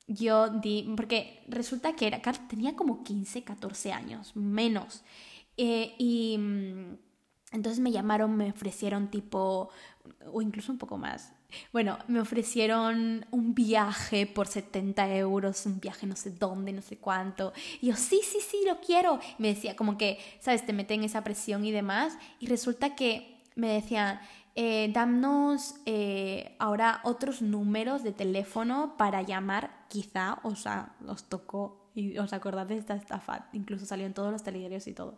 [0.08, 5.04] Yo di, porque resulta que era, tenía como 15, 14 años, menos.
[5.58, 6.98] Eh, y mm,
[7.52, 9.70] entonces me llamaron, me ofrecieron tipo,
[10.32, 11.34] o incluso un poco más.
[11.72, 16.98] Bueno, me ofrecieron un viaje por 70 euros, un viaje no sé dónde, no sé
[16.98, 17.54] cuánto.
[17.82, 19.20] Y yo, sí, sí, sí, lo quiero.
[19.38, 20.66] me decía como que, ¿sabes?
[20.66, 22.18] Te meten esa presión y demás.
[22.40, 24.20] Y resulta que me decían,
[24.56, 31.87] eh, danos eh, ahora otros números de teléfono para llamar, quizá o sea, os tocó
[31.98, 35.18] y os acordáis de esta estafa, incluso salió en todos los telediarios y todo.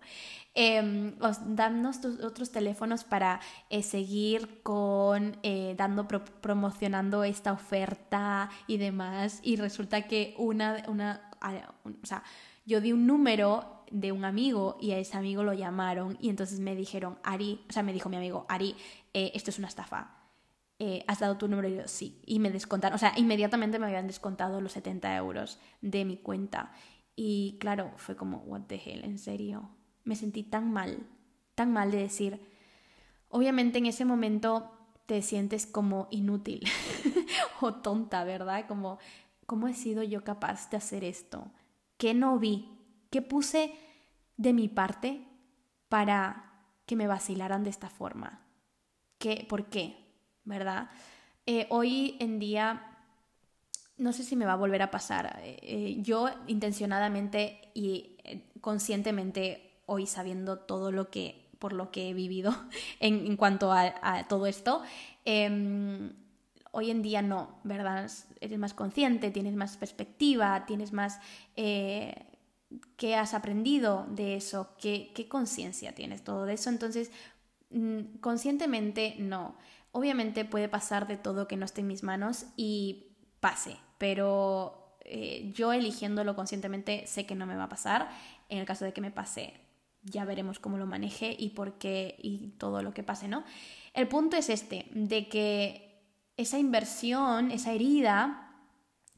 [0.55, 3.39] Eh, os, danos otros teléfonos para
[3.69, 5.37] eh, seguir con,
[5.75, 9.39] dando, promocionando esta oferta y demás.
[9.43, 11.29] Y resulta que una, una,
[11.83, 12.23] o sea,
[12.65, 16.59] yo di un número de un amigo y a ese amigo lo llamaron y entonces
[16.59, 18.75] me dijeron, Ari, o sea, me dijo mi amigo, Ari,
[19.13, 20.18] eh, esto es una estafa.
[20.79, 21.67] Eh, ¿Has dado tu número?
[21.67, 22.21] Y yo, sí.
[22.25, 26.71] Y me descontaron, o sea, inmediatamente me habían descontado los 70 euros de mi cuenta.
[27.15, 29.69] Y claro, fue como, what the hell, en serio.
[30.05, 31.05] Me sentí tan mal,
[31.53, 32.39] tan mal de decir,
[33.27, 34.71] obviamente en ese momento
[35.05, 36.63] te sientes como inútil
[37.61, 38.65] o tonta, ¿verdad?
[38.67, 38.99] Como,
[39.45, 41.51] ¿cómo he sido yo capaz de hacer esto?
[41.97, 42.69] ¿Qué no vi?
[43.09, 43.73] ¿Qué puse
[44.37, 45.27] de mi parte
[45.89, 48.47] para que me vacilaran de esta forma?
[49.17, 50.08] ¿Qué, ¿Por qué?
[50.43, 50.89] ¿Verdad?
[51.45, 52.95] Eh, hoy en día,
[53.97, 55.39] no sé si me va a volver a pasar.
[55.43, 58.17] Eh, eh, yo intencionadamente y
[58.61, 62.55] conscientemente, hoy sabiendo todo lo que, por lo que he vivido
[62.99, 64.83] en, cuanto a, todo esto,
[65.25, 66.13] em,
[66.71, 68.11] hoy en día no, ¿verdad?
[68.41, 71.19] Eres más consciente, tienes más perspectiva, tienes más
[71.55, 76.69] qué has aprendido de eso, qué, qué conciencia tienes todo de eso.
[76.69, 77.11] Entonces,
[77.71, 79.55] mm, conscientemente no.
[79.91, 85.51] Obviamente puede pasar de todo que no esté en mis manos y pase, pero eh,
[85.53, 88.09] yo eligiéndolo conscientemente sé que no me va a pasar.
[88.49, 89.53] En el caso de que me pase,
[90.03, 93.43] ya veremos cómo lo maneje y por qué y todo lo que pase, ¿no?
[93.93, 95.89] El punto es este, de que
[96.37, 98.49] esa inversión, esa herida,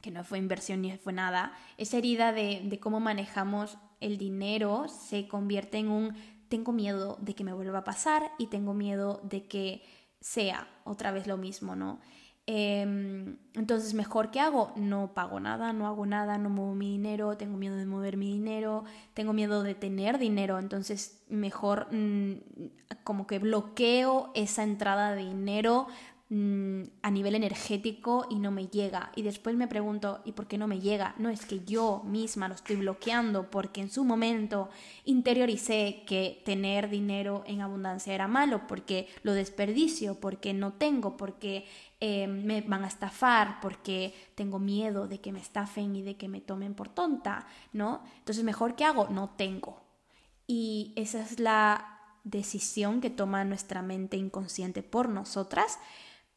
[0.02, 5.28] que no fue inversión ni fue nada, esa herida de, cómo manejamos el dinero se
[5.28, 6.16] convierte en un
[6.50, 9.84] tengo miedo de que me vuelva a pasar y tengo miedo de que
[10.22, 12.00] sea otra vez lo mismo, ¿no?
[12.48, 17.38] Em, entonces, mejor que hago, no pago nada, no hago nada, no muevo mi dinero,
[17.38, 22.34] tengo miedo de mover mi dinero, tengo miedo de tener dinero, entonces mejor mm,
[23.04, 25.88] como que bloqueo esa entrada de dinero
[26.34, 29.12] Mm, a nivel energético y no me llega.
[29.18, 31.14] Y después me pregunto, ¿y por qué no me llega?
[31.18, 34.70] No es que yo misma lo estoy bloqueando porque en su momento
[35.04, 41.66] interioricé que tener dinero en abundancia era malo, porque lo desperdicio, porque no tengo, porque
[42.00, 46.30] eh, me van a estafar, porque tengo miedo de que me estafen y de que
[46.30, 48.06] me tomen por tonta, ¿no?
[48.20, 49.82] Entonces, mejor que hago, no tengo.
[50.48, 55.78] Y esa es la decisión que toma nuestra mente inconsciente por nosotras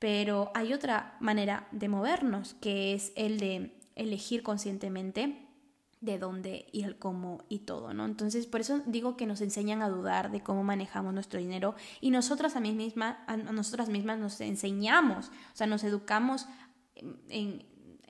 [0.04, 5.48] pero hay otra manera de movernos, que es el de elegir conscientemente
[6.02, 8.04] de dónde y el cómo y todo, ¿no?
[8.04, 12.10] Entonces, por eso digo que nos enseñan a dudar de cómo manejamos nuestro dinero y
[12.10, 16.48] nosotras a, mí misma, a nosotras mismas nos enseñamos, o sea, nos educamos,
[17.30, 17.64] en,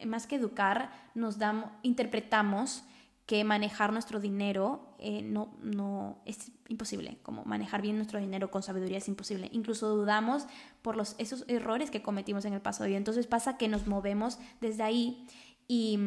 [0.04, 2.82] más que educar, nos damos, interpretamos
[3.26, 8.62] que manejar nuestro dinero eh, no, no es imposible, como manejar bien nuestro dinero con
[8.62, 9.48] sabiduría es imposible.
[9.52, 10.46] Incluso dudamos
[10.82, 14.38] por los, esos errores que cometimos en el pasado y entonces pasa que nos movemos
[14.60, 15.26] desde ahí
[15.68, 15.98] y,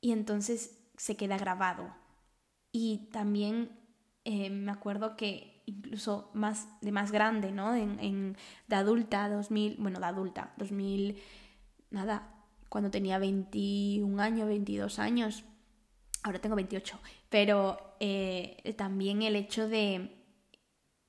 [0.00, 1.94] y entonces se queda grabado.
[2.72, 3.70] Y también
[4.24, 7.74] eh, me acuerdo que incluso más de más grande, ¿no?
[7.74, 11.16] En, en, de adulta, 2000, bueno, de adulta, 2000,
[11.90, 12.34] nada,
[12.68, 15.44] cuando tenía 21 años, 22 años,
[16.22, 16.98] ahora tengo 28,
[17.28, 20.16] pero eh, también el hecho de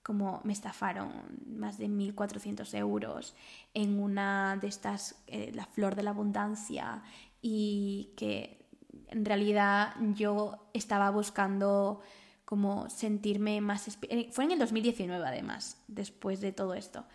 [0.03, 1.11] como me estafaron
[1.45, 3.35] más de 1.400 euros
[3.73, 7.03] en una de estas, eh, la flor de la abundancia,
[7.41, 8.67] y que
[9.07, 12.01] en realidad yo estaba buscando
[12.45, 13.97] como sentirme más...
[14.09, 17.05] Eh, fue en el 2019 además, después de todo esto.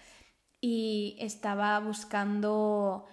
[0.60, 3.06] Y estaba buscando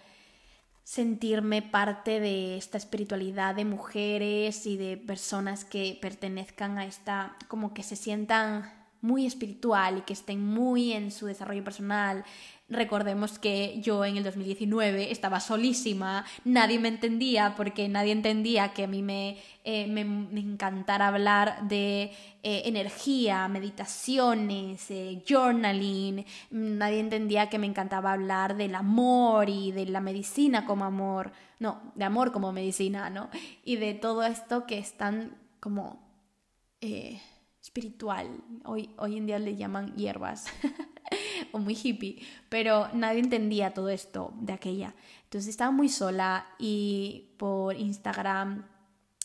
[0.84, 7.74] sentirme parte de esta espiritualidad de mujeres y de personas que pertenezcan a esta, como
[7.74, 12.26] que se sientan muy espiritual y que estén muy en su desarrollo personal,
[12.70, 18.86] Recordemos que yo en el 2019 estaba solísima, nadie me entendía porque nadie entendía que
[18.86, 20.02] a mí me, eh, me,
[20.40, 28.76] encantara hablar de eh, energía, meditaciones, eh, journaling, nadie entendía que me encantaba hablar del
[28.76, 33.30] amor y de la medicina como amor, no, de amor como medicina, ¿no?
[33.66, 36.02] Y de todo esto que es tan como
[37.64, 38.28] espiritual,
[38.66, 40.48] hoy, hoy en día le llaman hierbas.
[41.54, 44.96] o muy hippie, pero nadie entendía todo esto de aquella.
[45.24, 48.66] Entonces estaba muy sola y por Instagram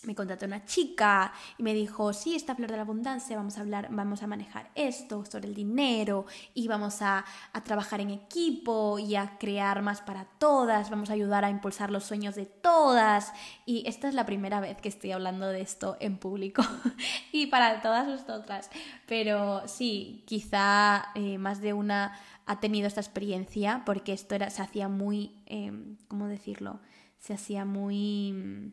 [0.04, 3.62] me contactó una chica y me dijo, sí, esta flor de la abundancia, vamos a
[3.62, 8.98] hablar, vamos a manejar esto sobre el dinero y vamos a, a, trabajar en equipo
[8.98, 13.32] y a crear más para todas, vamos a ayudar a impulsar los sueños de todas.
[13.66, 16.62] Y esta es la primera vez que estoy hablando de esto en público
[17.32, 18.70] y para todas vosotras.
[19.06, 24.62] Pero sí, quizá eh, más de una ha tenido esta experiencia porque esto era, se
[24.62, 25.70] hacía muy, eh,
[26.08, 26.80] ¿cómo decirlo?
[27.18, 28.72] Se hacía muy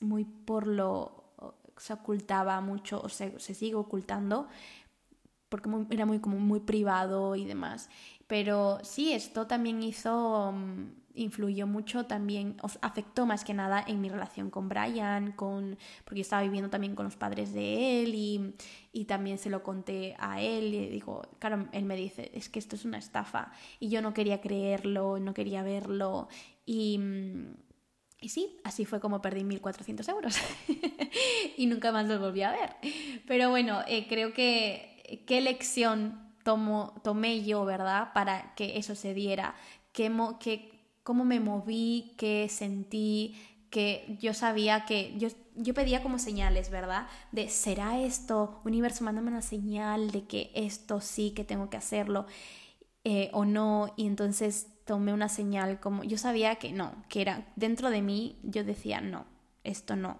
[0.00, 1.20] muy por lo
[1.76, 4.48] se ocultaba mucho o se, se sigue ocultando
[5.48, 7.88] porque era muy como muy privado y demás.
[8.26, 14.08] Pero sí esto también hizo mm, influyó mucho también afectó más que nada en mi
[14.08, 18.54] relación con Brian con porque estaba viviendo también con los padres de él y,
[18.92, 22.60] y también se lo conté a él y digo claro él me dice es que
[22.60, 26.28] esto es una estafa y yo no quería creerlo no quería verlo
[26.64, 27.54] y mm,
[28.20, 30.36] y sí, así fue como perdí 1.400 euros
[31.56, 32.76] y nunca más los volví a ver.
[33.26, 38.12] Pero bueno, eh, creo que qué lección tomo, tomé yo, ¿verdad?
[38.12, 39.54] Para que eso se diera,
[39.92, 40.70] que, que,
[41.02, 43.36] cómo me moví, qué sentí,
[43.70, 47.06] que yo sabía que yo, yo pedía como señales, ¿verdad?
[47.32, 48.60] De, ¿será esto?
[48.64, 52.26] Universo, mándame una señal de que esto sí, que tengo que hacerlo
[53.04, 53.92] eh, o no.
[53.96, 58.38] Y entonces tomé una señal como yo sabía que no, que era dentro de mí,
[58.42, 59.26] yo decía no,
[59.64, 60.18] esto no.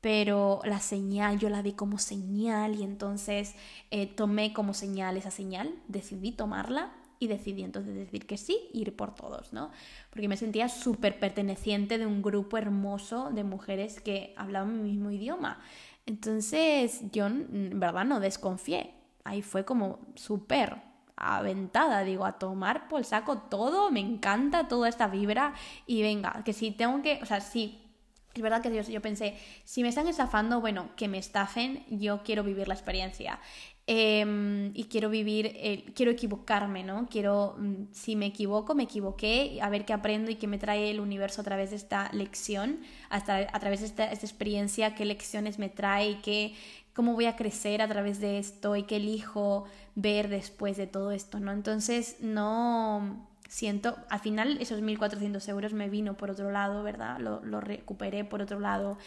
[0.00, 3.54] Pero la señal yo la di como señal y entonces
[3.90, 8.94] eh, tomé como señal esa señal, decidí tomarla y decidí entonces decir que sí, ir
[8.94, 9.70] por todos, ¿no?
[10.10, 15.10] Porque me sentía súper perteneciente de un grupo hermoso de mujeres que hablaban mi mismo
[15.10, 15.60] idioma.
[16.06, 18.94] Entonces yo en verdad no desconfié.
[19.24, 20.87] Ahí fue como súper
[21.18, 25.54] aventada, digo, a tomar por saco todo, me encanta toda esta vibra
[25.86, 27.82] y venga, que si tengo que, o sea, si
[28.34, 32.22] es verdad que Dios, yo pensé, si me están estafando, bueno, que me estafen, yo
[32.22, 33.40] quiero vivir la experiencia.
[33.90, 37.08] Em, y quiero vivir, quiero equivocarme, ¿no?
[37.08, 40.90] Quiero, mm, si me equivoco, me equivoqué, a ver qué aprendo y qué me trae
[40.90, 45.06] el universo a través de esta lección, hasta a través de esta, esta experiencia, qué
[45.06, 46.54] lecciones me trae qué,
[46.92, 49.64] cómo voy a crecer a través de esto y qué elijo
[49.94, 51.52] ver después de todo esto, ¿no?
[51.52, 57.18] Entonces, no siento, al final esos 1.400 euros me vino por otro lado, ¿verdad?
[57.20, 58.98] Lo, lo, recuperé por otro lado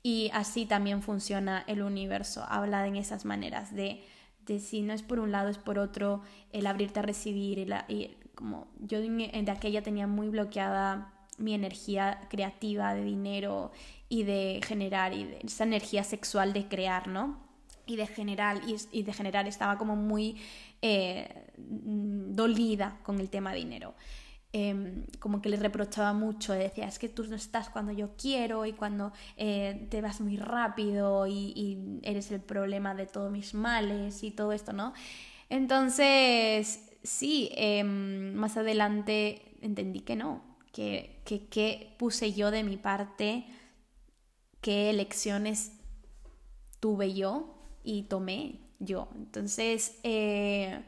[0.00, 4.04] y así también funciona el universo, habla en esas maneras de,
[4.48, 6.22] de si no es por un lado, es por otro,
[6.52, 12.94] el abrirte a recibir, y como yo de aquella tenía muy bloqueada mi energía creativa
[12.94, 13.70] de dinero
[14.08, 17.38] y de generar y de esa energía sexual de crear, ¿no?
[17.86, 18.60] Y de generar,
[18.92, 20.36] y, de generar estaba como muy
[20.82, 23.94] eh, dolida con el tema dinero.
[24.54, 28.64] Em, como que le reprochaba mucho, decía, es que tú no estás cuando yo quiero
[28.64, 34.22] y cuando eh, te vas muy rápido y, eres el problema de todos mis males
[34.22, 34.94] y todo esto, ¿no?
[35.50, 40.42] Entonces, sí, em, más adelante entendí que no,
[40.72, 43.44] que, que, puse yo de mi parte,
[44.62, 45.72] qué elecciones
[46.80, 49.08] tuve yo y tomé yo.
[49.14, 50.82] Entonces, eh,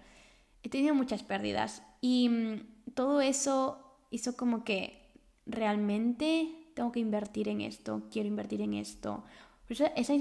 [0.62, 3.78] he tenido muchas pérdidas y mm, todo eso
[4.10, 5.08] hizo como que
[5.46, 9.24] realmente tengo que invertir en esto, quiero invertir en esto.
[9.68, 10.14] Esa, esa,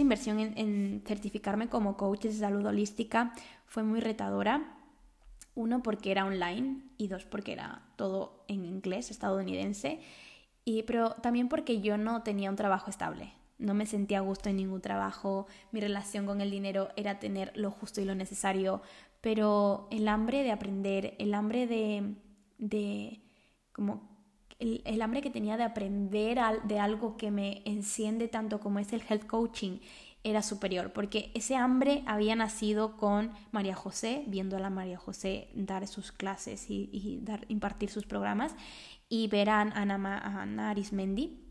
[0.00, 3.34] inversión en, en, certificarme como coach de salud holística
[3.66, 4.78] fue muy retadora
[5.54, 10.00] uno, porque era online y dos, porque era todo en inglés estadounidense.
[10.64, 13.34] Y, pero también porque yo no tenía un trabajo estable.
[13.58, 15.46] No me sentía a gusto en ningún trabajo.
[15.70, 18.82] Mi relación con el dinero era tener lo justo y lo necesario.
[19.22, 22.16] Pero el hambre de aprender, el hambre de.
[22.58, 23.22] de
[23.72, 24.12] como.
[24.58, 28.92] El, el hambre que tenía de aprender de algo que me enciende tanto como es
[28.92, 29.78] el health coaching
[30.24, 35.48] era superior, porque ese hambre había nacido con María José, viendo a la María José
[35.54, 38.54] dar sus clases y, dar, impartir sus programas,
[39.08, 41.42] y ver a Ana, Ana Arismendi,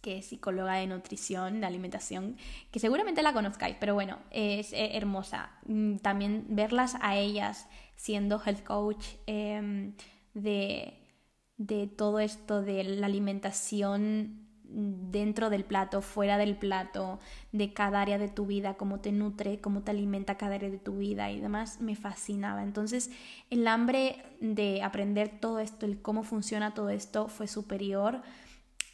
[0.00, 2.36] que es psicóloga de nutrición, de alimentación,
[2.70, 5.50] que seguramente la conozcáis, pero bueno, es eh, hermosa.
[5.66, 9.94] Mm, también verlas a ellas siendo health coach em,
[10.34, 10.98] de,
[11.56, 14.40] de todo esto de la alimentación
[14.72, 17.18] dentro del plato, fuera del plato,
[17.52, 20.78] de cada área de tu vida, cómo te nutre, cómo te alimenta cada área de
[20.78, 22.62] tu vida y demás, me fascinaba.
[22.62, 23.10] Entonces,
[23.50, 28.22] el hambre de aprender todo esto, el cómo funciona todo esto, fue superior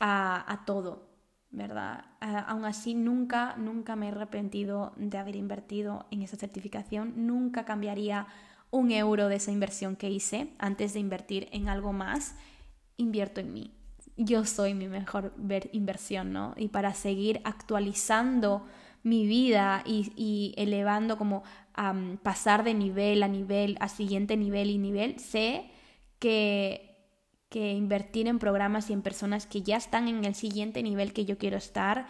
[0.00, 1.08] a, todo,
[1.50, 2.04] ¿verdad?
[2.20, 8.26] aún así, nunca, nunca me he arrepentido de haber invertido en esa certificación, nunca cambiaría
[8.70, 12.34] un euro de esa inversión que hice antes de invertir en algo más,
[12.96, 13.72] invierto en mí.
[14.16, 15.34] Yo soy mi mejor
[15.72, 16.54] inversión, ¿no?
[16.56, 18.66] Y para seguir actualizando
[19.02, 21.44] mi vida y, elevando como
[22.22, 25.70] pasar de nivel a nivel, a siguiente nivel y nivel, sé
[26.18, 26.85] que
[27.48, 31.24] que invertir en programas y en personas que ya están en el siguiente nivel que
[31.24, 32.06] yo quiero estar,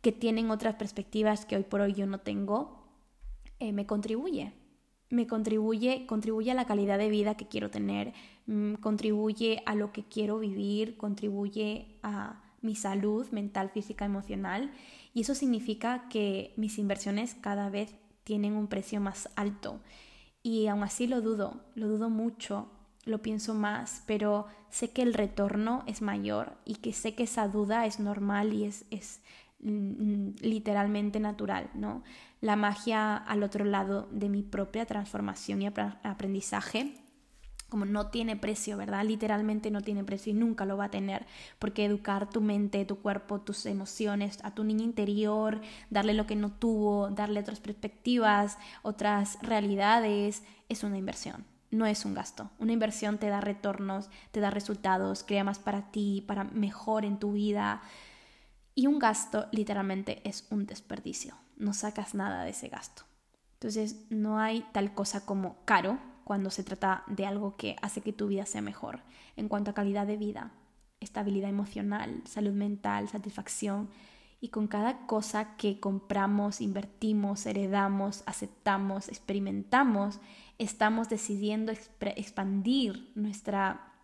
[0.00, 2.80] que tienen otras perspectivas que hoy por hoy yo no tengo,
[3.58, 4.52] eh, me contribuye.
[5.10, 8.12] Me contribuye, contribuye a la calidad de vida que quiero tener,
[8.46, 14.70] mm, contribuye a lo que quiero vivir, contribuye a mi salud mental, física, emocional.
[15.12, 19.80] Y eso significa que mis inversiones cada vez tienen un precio más alto.
[20.42, 22.68] Y aún así lo dudo, lo dudo mucho
[23.04, 27.48] lo pienso más, pero sé que el retorno es mayor y que sé que esa
[27.48, 29.20] duda es normal y es, es
[29.60, 32.02] mm, literalmente natural, ¿no?
[32.40, 36.94] La magia al otro lado de mi propia transformación y aprendizaje
[37.68, 39.04] como no tiene precio, ¿verdad?
[39.04, 41.24] Literalmente no tiene precio y nunca lo va a tener,
[41.60, 46.34] porque educar tu mente, tu cuerpo, tus emociones, a tu niño interior, darle lo que
[46.34, 52.50] no tuvo, darle otras perspectivas, otras realidades, es una inversión no es un gasto.
[52.58, 57.18] Una inversión te da retornos, te da resultados, crea más para ti, para mejor en
[57.18, 57.82] tu vida.
[58.74, 61.34] Y un gasto literalmente es un desperdicio.
[61.56, 63.02] No sacas nada de ese gasto.
[63.54, 68.12] Entonces no hay tal cosa como caro cuando se trata de algo que hace que
[68.12, 69.00] tu vida sea mejor
[69.36, 70.52] en cuanto a calidad de vida,
[71.00, 73.90] estabilidad emocional, salud mental, satisfacción.
[74.40, 80.20] Y con cada cosa que compramos, invertimos, heredamos, aceptamos, experimentamos,
[80.60, 83.94] estamos decidiendo expandir nuestra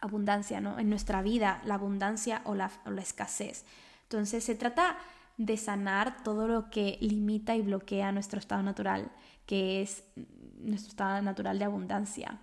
[0.00, 0.78] abundancia, ¿no?
[0.78, 3.64] En nuestra vida, la abundancia o la, escasez.
[4.04, 4.96] Entonces se trata
[5.36, 9.10] de sanar todo lo que limita y bloquea nuestro estado natural,
[9.46, 10.04] que es
[10.60, 12.38] nuestro estado natural de abundancia.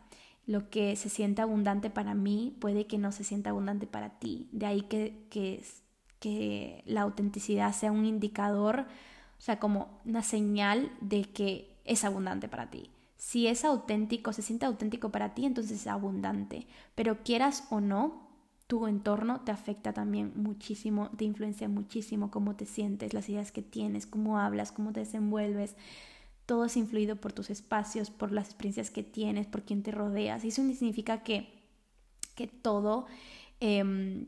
[0.45, 4.49] Lo que se siente abundante para mí puede que no se sienta abundante para ti.
[4.51, 5.26] De ahí que,
[6.20, 8.88] que la autenticidad sea un indicador,
[9.38, 12.89] o sea, como una señal de que es abundante para ti.
[13.24, 16.68] Si es auténtico, se siente auténtico para ti, entonces es abundante.
[16.94, 18.28] Pero quieras o no,
[18.68, 23.62] tu entorno te afecta también muchísimo, te influencia muchísimo cómo te sientes, las ideas que
[23.62, 25.78] tienes, cómo hablas, cómo te desenvuelves.
[26.46, 30.44] Todo es influido por tus espacios, por las experiencias que tienes, por quien te rodeas.
[30.44, 31.64] Y eso significa que,
[32.36, 33.08] que todo
[33.62, 34.28] em,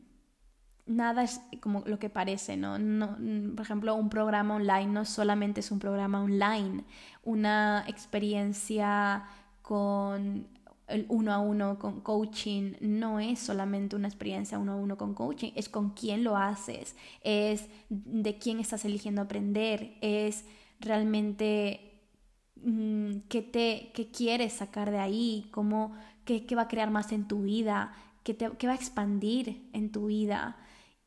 [0.86, 2.78] nada es como lo que parece, ¿no?
[2.78, 3.16] ¿no?
[3.54, 6.84] Por ejemplo, un programa online no solamente es un programa online,
[7.24, 9.24] una experiencia
[9.62, 10.46] con
[10.88, 15.14] el uno a uno con coaching no es solamente una experiencia uno a uno con
[15.14, 20.44] coaching, es con quién lo haces, es de quién estás eligiendo aprender, es
[20.80, 22.02] realmente
[22.62, 25.92] mm, qué, te, qué quieres sacar de ahí, cómo,
[26.24, 29.68] qué, qué va a crear más en tu vida, qué, te, qué va a expandir
[29.72, 30.56] en tu vida.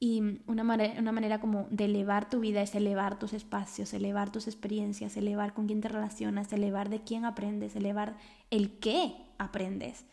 [0.01, 4.31] Y una manera, una manera como de elevar tu vida es elevar tus espacios, elevar
[4.31, 8.15] tus experiencias, elevar con quién te relacionas, elevar de quién aprendes, elevar
[8.49, 10.05] el qué aprendes,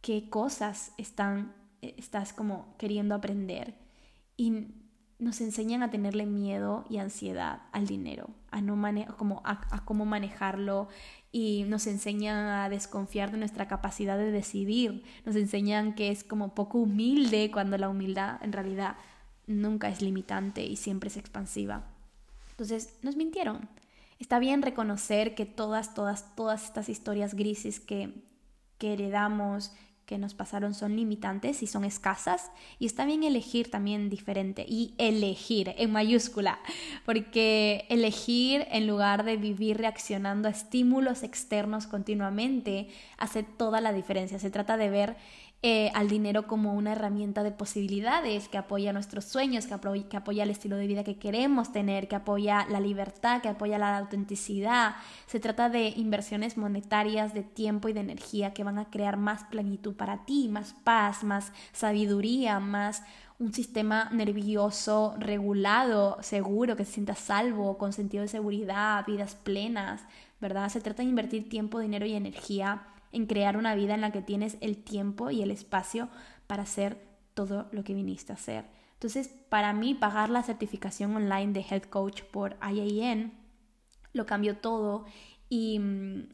[0.00, 3.74] qué cosas están, eh, estás como queriendo aprender.
[4.36, 4.68] Y
[5.24, 8.76] nos enseñan a tenerle miedo y ansiedad al dinero, a, no
[9.16, 10.88] como a cómo manejarlo
[11.32, 16.54] y nos enseñan a desconfiar de nuestra capacidad de decidir, nos enseñan que es como
[16.54, 18.94] poco humilde cuando la humildad en realidad
[19.48, 21.82] nunca es limitante y siempre es expansiva.
[22.50, 23.68] Entonces, nos mintieron.
[24.20, 28.14] Está bien reconocer que todas, todas, todas estas historias grises que,
[28.78, 29.72] que heredamos,
[30.06, 34.94] que nos pasaron son limitantes y son escasas y está bien elegir también diferente y
[34.98, 36.58] elegir en mayúscula
[37.04, 42.88] porque elegir en lugar de vivir reaccionando a estímulos externos continuamente
[43.18, 44.38] hace toda la diferencia.
[44.38, 45.16] Se trata de ver
[45.66, 50.42] eh, al dinero como una herramienta de posibilidades que apoya nuestros sueños, que, que apoya
[50.42, 54.96] el estilo de vida que queremos tener, que apoya la libertad, que apoya la autenticidad.
[55.26, 59.44] Se trata de inversiones monetarias, de tiempo y de energía que van a crear más
[59.44, 63.02] plenitud para ti, más paz, más sabiduría, más
[63.38, 70.02] un sistema nervioso regulado, seguro, que se sienta salvo, con sentido de seguridad, vidas plenas,
[70.42, 70.68] ¿verdad?
[70.68, 72.82] Se trata de invertir tiempo, dinero y energía
[73.14, 76.08] en crear una vida en la que tienes el tiempo y el espacio
[76.46, 76.98] para hacer
[77.32, 78.66] todo lo que viniste a hacer.
[78.94, 83.32] Entonces, para mí, pagar la certificación online de Health Coach por IAN
[84.12, 85.04] lo cambió todo
[85.48, 86.28] y mm,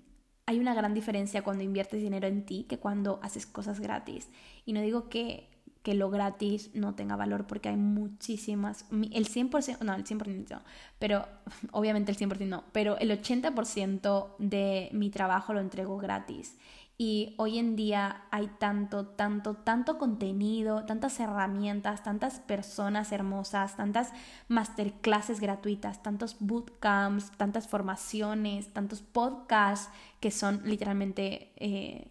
[0.47, 4.29] hay una gran diferencia cuando inviertes dinero en ti que cuando haces cosas gratis.
[4.65, 5.50] Y no digo que
[5.83, 10.63] que lo gratis no tenga valor porque hay muchísimas, el 100%, no, el 100% no,
[10.99, 11.27] pero
[11.73, 16.57] obviamente el 100% no, pero el 80% de mi trabajo lo entrego gratis.
[17.03, 24.13] Y hoy en día hay tanto, tanto, tanto contenido, tantas herramientas, tantas personas hermosas, tantas
[24.49, 32.11] masterclasses gratuitas, tantos bootcamps, tantas formaciones, tantos podcasts que son literalmente eh,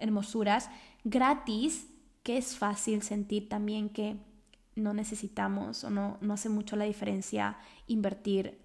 [0.00, 0.70] hermosuras
[1.04, 1.86] gratis
[2.28, 4.18] que es fácil sentir también que
[4.76, 7.56] no necesitamos o no, no hace mucho la diferencia
[7.86, 8.58] invertir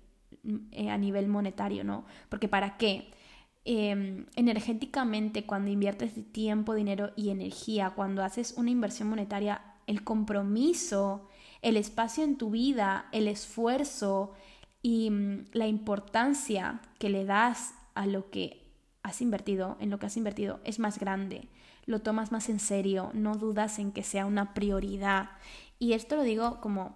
[0.73, 2.03] eh, a nivel monetario, ¿no?
[2.27, 3.09] Porque ¿para qué?
[3.63, 11.29] Em, energéticamente, cuando inviertes tiempo, dinero y energía, cuando haces una inversión monetaria, el compromiso,
[11.61, 14.33] el espacio en tu vida, el esfuerzo
[14.81, 18.67] y mm, la importancia que le das a lo que
[19.03, 21.47] has invertido, en lo que has invertido, es más grande
[21.85, 25.31] lo tomas más en serio, no dudas en que sea una prioridad.
[25.79, 26.95] Y esto lo digo como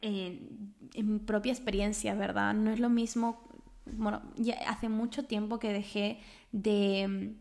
[0.00, 2.54] en, mi propia experiencia, ¿verdad?
[2.54, 3.48] No es lo mismo,
[3.86, 6.20] bueno, ya hace mucho tiempo que dejé
[6.52, 7.36] de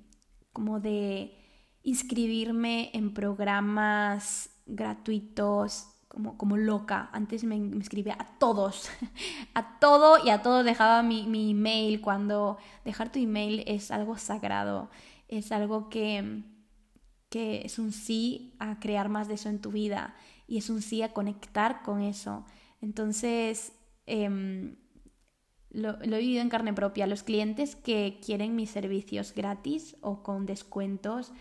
[0.54, 1.38] como de
[1.84, 7.10] inscribirme en programas gratuitos como, como loca.
[7.12, 8.89] Antes me, me, inscribía a todos,
[9.54, 14.18] a todo y a todos dejaba mi, mi email cuando dejar tu email es algo
[14.18, 14.89] sagrado
[15.28, 16.44] es algo que,
[17.30, 20.16] que es un sí a crear más de eso en tu vida
[20.48, 22.46] y es un sí a conectar con eso.
[22.82, 23.74] Entonces,
[24.06, 24.76] em,
[25.70, 27.08] lo, lo, he vivido en carne propia.
[27.08, 31.34] Los clientes que quieren mis servicios gratis o con descuentos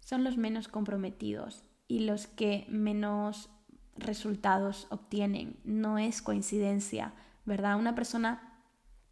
[0.00, 3.50] son los menos comprometidos y los que menos
[3.96, 5.58] resultados obtienen.
[5.64, 7.14] No es coincidencia,
[7.44, 7.78] ¿verdad?
[7.78, 8.62] Una persona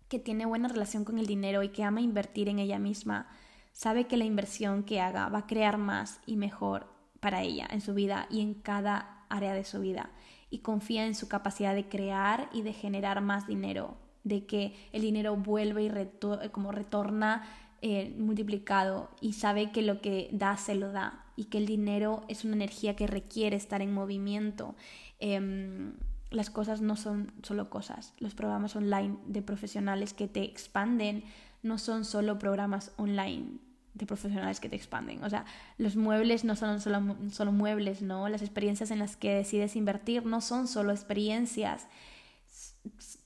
[0.08, 3.28] que tiene buena relación con el dinero y que ama invertir en ella misma
[3.74, 6.86] sabe que la inversión que haga va a crear más y mejor
[7.20, 10.10] para ella en su vida y en cada área de su vida
[10.48, 15.02] y confía en su capacidad de crear y de generar más dinero, de que el
[15.02, 17.44] dinero vuelve y como retorna
[17.82, 22.24] eh, multiplicado y sabe que lo que da se lo da y que el dinero
[22.28, 24.76] es una energía que requiere estar en movimiento.
[25.18, 25.94] Em,
[26.30, 31.24] las cosas no son solo cosas, los programas online de profesionales que te expanden
[31.62, 33.63] no son solo programas online
[33.94, 35.22] de profesionales que te expanden.
[35.24, 35.44] O sea,
[35.78, 38.28] los muebles no son solo, muebles, ¿no?
[38.28, 41.86] Las experiencias en las que decides invertir no son solo experiencias,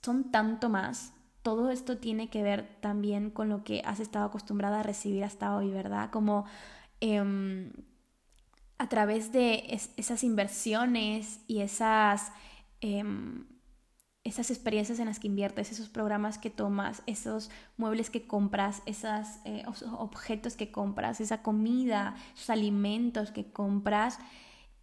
[0.03, 1.14] son tanto más.
[1.43, 5.57] Todo esto tiene que ver también con lo que has estado acostumbrada a recibir hasta
[5.57, 6.11] hoy, ¿verdad?
[6.11, 6.45] Como
[7.01, 7.73] em,
[8.77, 9.64] a través de
[9.97, 12.31] esas inversiones y esas...
[12.81, 13.47] Em,
[14.29, 19.26] esas experiencias en las que inviertes, esos programas que tomas, esos muebles que compras, esos
[19.45, 24.18] eh, objetos que compras, esa comida, esos alimentos que compras,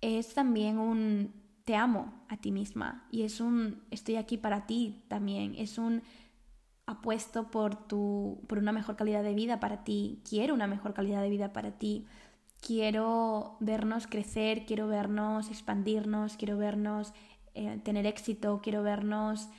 [0.01, 1.33] es también un
[1.63, 6.03] te amo a ti misma y es un estoy aquí para ti también, es un
[6.85, 11.21] apuesto por tu por una mejor calidad de vida para ti, quiero una mejor calidad
[11.21, 12.05] de vida para ti.
[12.61, 17.13] Quiero vernos crecer, quiero vernos expandirnos, quiero vernos
[17.55, 19.49] eh, tener éxito, quiero vernos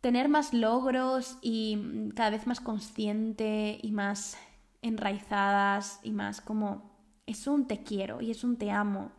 [0.00, 4.36] tener más logros y cada vez más consciente y más
[4.82, 6.90] enraizadas y más como
[7.26, 9.12] es un te quiero y es un te amo.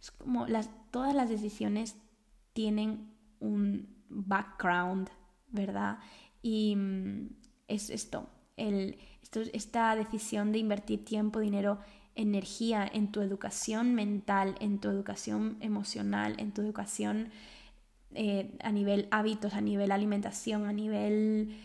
[0.00, 1.96] es como las, todas las decisiones
[2.52, 5.08] tienen un background,
[5.48, 5.98] ¿verdad?
[6.42, 7.30] Y mm,
[7.66, 11.80] es esto, el, esto, esta decisión de invertir tiempo, dinero
[12.14, 17.30] energía en tu educación mental, en tu educación emocional, en tu educación
[18.14, 21.56] eh, a nivel hábitos, a nivel alimentación, a nivel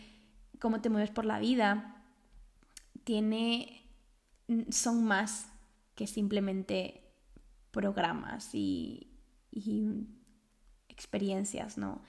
[0.58, 2.02] cómo te mueves por la vida,
[3.04, 3.84] tiene,
[4.70, 5.46] son más
[5.94, 7.02] que simplemente
[7.70, 9.12] programas y,
[9.52, 10.06] y
[10.88, 12.02] experiencias, ¿no?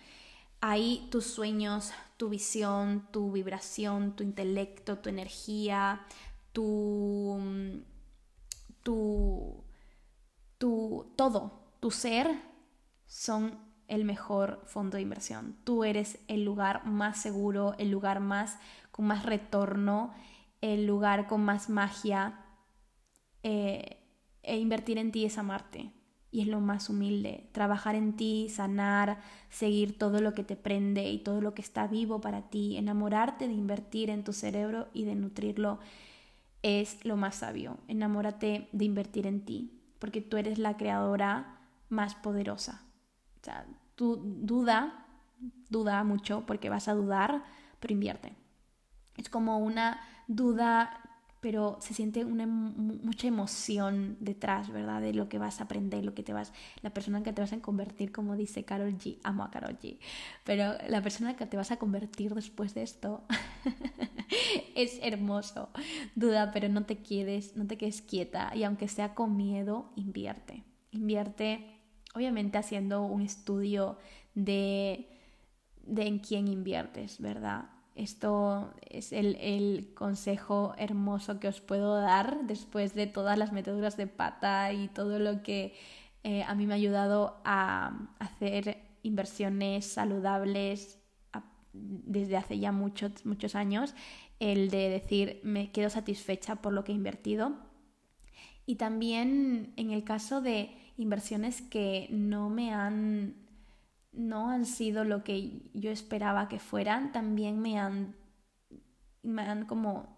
[0.60, 6.02] Hay tus sueños, tu visión, tu vibración, tu intelecto, tu energía,
[6.52, 7.40] tu
[8.84, 9.64] tu,
[10.58, 12.42] tu todo, tu ser
[13.06, 15.58] son el mejor fondo de inversión.
[15.64, 18.58] Tú eres el lugar más seguro, el lugar más
[18.92, 20.14] con más retorno,
[20.62, 22.46] el lugar con más magia.
[23.44, 23.98] Eh,
[24.44, 25.92] e invertir en ti es amarte
[26.32, 27.50] y es lo más humilde.
[27.52, 29.20] Trabajar en ti, sanar,
[29.50, 33.48] seguir todo lo que te prende y todo lo que está vivo para ti, enamorarte
[33.48, 35.80] de invertir en tu cerebro y de nutrirlo
[36.64, 37.78] es lo más sabio.
[37.88, 41.60] Enamórate de invertir en ti, porque tú eres la creadora
[41.90, 42.84] más poderosa.
[43.42, 45.06] O sea, tú duda,
[45.70, 47.44] duda mucho porque vas a dudar,
[47.80, 48.36] pero invierte.
[49.18, 51.02] Es como una duda
[51.42, 55.02] pero se siente una, mucha emoción detrás, ¿verdad?
[55.02, 57.42] De lo que vas a aprender, lo que te vas, la persona en que te
[57.42, 59.98] vas a convertir, como dice Carol G, amo a Carol G,
[60.44, 63.26] pero la persona en que te vas a convertir después de esto
[64.76, 65.70] es hermoso.
[66.16, 70.64] Duda, pero no te quedes, no te quedes quieta y aunque sea con miedo, invierte.
[70.92, 71.66] Invierte,
[72.14, 73.98] obviamente haciendo un estudio
[74.36, 75.10] de,
[75.88, 77.81] de en quién inviertes, ¿verdad?
[77.96, 84.08] Esto es el, consejo hermoso que os puedo dar después de todas las metaduras de
[84.08, 85.74] pata y todo lo que
[86.24, 91.00] eh, a mí me ha ayudado a hacer inversiones saludables
[91.74, 93.94] desde hace ya muchos, muchos años,
[94.40, 97.56] el de decir me quedo satisfecha por lo que he invertido.
[98.66, 103.36] Y también en el caso de inversiones que no me han
[104.12, 108.16] no han sido lo que yo esperaba que fueran, también me han,
[109.24, 110.18] me han como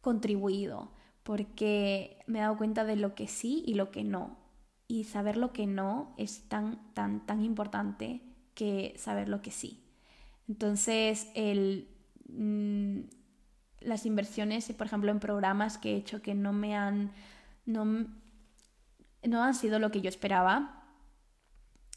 [0.00, 0.90] contribuido,
[1.22, 4.38] porque me he dado cuenta de lo que sí y lo que no.
[4.86, 8.22] Y saber lo que no es tan, tan, tan importante
[8.54, 9.84] que saber lo que sí.
[10.48, 11.88] Entonces, el,
[12.28, 13.00] mm,
[13.80, 17.12] las inversiones, por ejemplo, en programas que he hecho que no me han,
[17.66, 18.06] no,
[19.22, 20.84] no han sido lo que yo esperaba,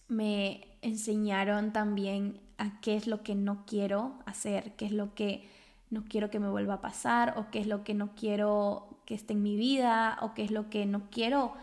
[0.09, 5.49] me enseñaron también a qué es lo que no quiero hacer, qué es lo que
[5.89, 9.13] no quiero que me vuelva a pasar o qué es lo que no quiero que
[9.13, 11.53] esté en mi vida o qué es lo que no quiero,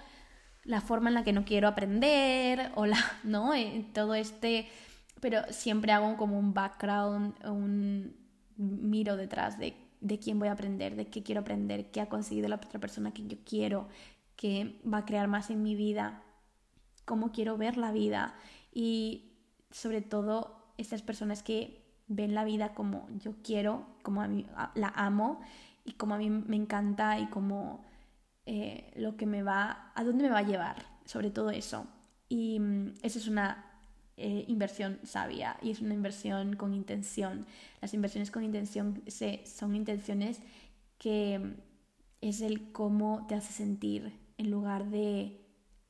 [0.64, 3.55] la forma en la que no quiero aprender o la, ¿no?
[3.55, 4.69] Eh, todo este,
[5.21, 8.16] pero siempre hago como un background, un
[8.57, 12.49] miro detrás de, de quién voy a aprender, de qué quiero aprender, qué ha conseguido
[12.49, 13.89] la otra persona que yo quiero,
[14.37, 16.23] que va a crear más en mi vida,
[17.05, 18.35] cómo quiero ver la vida
[18.79, 19.33] y
[19.72, 24.93] sobre todo estas personas que ven la vida como yo quiero, como a mí la
[24.95, 25.41] amo
[25.85, 27.85] y como a mí me encanta y como
[28.47, 31.89] eh, lo que me va, a dónde me va a llevar, sobre todo eso.
[32.29, 33.66] Y mm, eso es una
[34.16, 37.47] eh, inversión sabia y es una inversión con intención.
[37.81, 39.03] Las inversiones con intención
[39.45, 40.39] son intenciones
[40.99, 41.55] que mm,
[42.20, 45.41] es el cómo te hace sentir en lugar de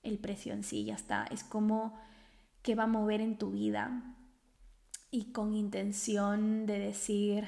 [0.02, 1.26] el precio en sí, ya está.
[1.26, 2.07] Es como
[2.68, 4.14] que va a mover en tu vida
[5.10, 7.46] y con intención de decir,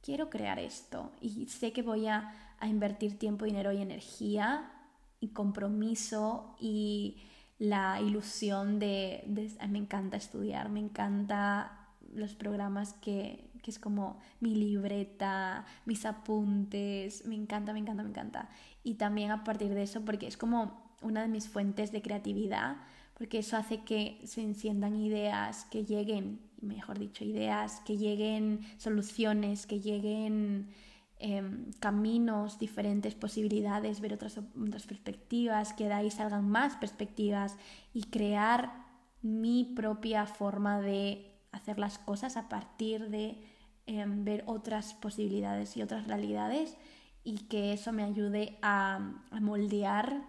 [0.00, 4.70] quiero crear esto y sé que voy a, invertir tiempo, dinero y energía
[5.18, 7.16] y compromiso y
[7.58, 9.24] la ilusión de,
[9.68, 17.26] me encanta estudiar, me encanta los programas que, que, es como mi libreta, mis apuntes,
[17.26, 18.48] me encanta, me encanta, me encanta.
[18.84, 22.76] Y también a partir de eso, porque es como una de mis fuentes de creatividad,
[23.20, 29.66] porque eso hace que se enciendan ideas, que lleguen, mejor dicho, ideas, que lleguen soluciones,
[29.66, 30.70] que lleguen
[31.18, 37.58] em, caminos, diferentes posibilidades, ver otras, otras perspectivas, que de ahí salgan más perspectivas
[37.92, 38.86] y crear
[39.20, 43.36] mi propia forma de hacer las cosas a partir de
[43.84, 46.74] em, ver otras posibilidades y otras realidades
[47.22, 50.22] y que eso me ayude a, a moldear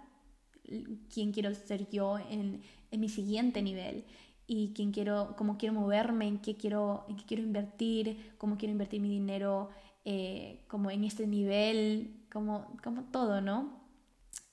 [1.13, 2.61] quién quiero ser yo en,
[2.91, 4.05] en mi siguiente nivel
[4.47, 8.73] y quién quiero, cómo quiero moverme, en qué quiero, en qué quiero invertir, cómo quiero
[8.73, 9.69] invertir mi dinero,
[10.03, 13.79] eh, como en este nivel, como, como todo, ¿no?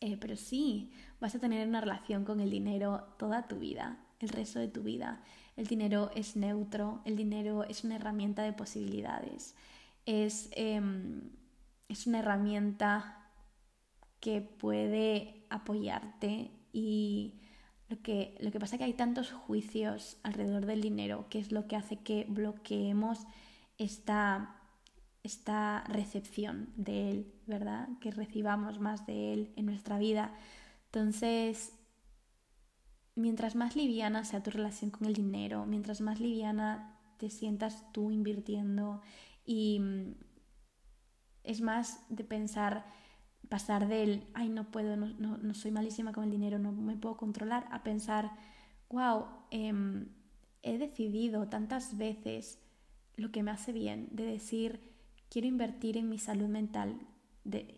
[0.01, 4.28] Eh, pero sí, vas a tener una relación con el dinero toda tu vida, el
[4.28, 5.22] resto de tu vida.
[5.57, 9.57] El dinero es neutro, el dinero es una herramienta de posibilidades,
[10.07, 11.30] es, em,
[11.89, 13.32] es una herramienta
[14.20, 17.41] que puede apoyarte y
[17.89, 21.53] lo que, lo que pasa es que hay tantos juicios alrededor del dinero, que es
[21.53, 23.26] lo que hace que bloqueemos
[23.78, 24.57] esta,
[25.22, 27.89] esta recepción de él, ¿verdad?
[28.01, 30.34] Que recibamos más de él en nuestra vida.
[30.86, 31.72] Entonces,
[33.14, 38.11] mientras más liviana sea tu relación con el dinero, mientras más liviana te sientas tú
[38.11, 39.01] invirtiendo
[39.45, 40.14] y mm,
[41.45, 42.84] es más de pensar
[43.49, 47.17] pasar del, ay, no puedo, no, no, soy malísima con el dinero, no me puedo
[47.17, 48.33] controlar, a pensar,
[48.91, 50.09] wow, em,
[50.63, 52.59] he decidido tantas veces
[53.17, 54.81] lo que me hace bien, de decir,
[55.31, 56.99] quiero invertir en mi salud mental,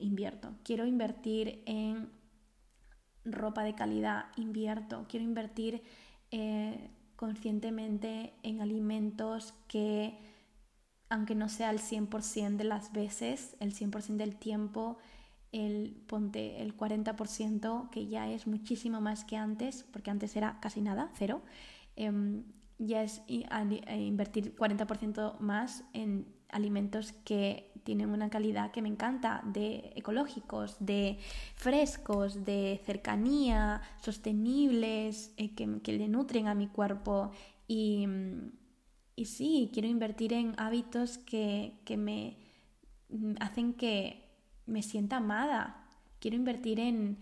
[0.01, 2.11] invierto, quiero invertir en
[3.25, 5.83] ropa de calidad, invierto, quiero invertir
[6.31, 10.19] eh, conscientemente en alimentos que,
[11.09, 14.99] aunque no sea el 100% de las veces, el 100% del tiempo,
[15.53, 20.81] el ponte el 40%, que ya es muchísimo más que antes, porque antes era casi
[20.81, 21.43] nada, cero,
[21.97, 22.45] em,
[22.79, 29.93] ya es invertir 40% más en alimentos que tienen una calidad que me encanta, de
[29.97, 31.19] ecológicos, de
[31.55, 37.31] frescos, de cercanía, sostenibles, eh, que, le nutren a mi cuerpo.
[37.69, 38.07] Y,
[39.17, 42.39] y sí, quiero invertir en hábitos que, que me
[43.41, 44.20] hacen que
[44.71, 45.85] me sienta amada.
[46.21, 47.19] Quiero invertir en,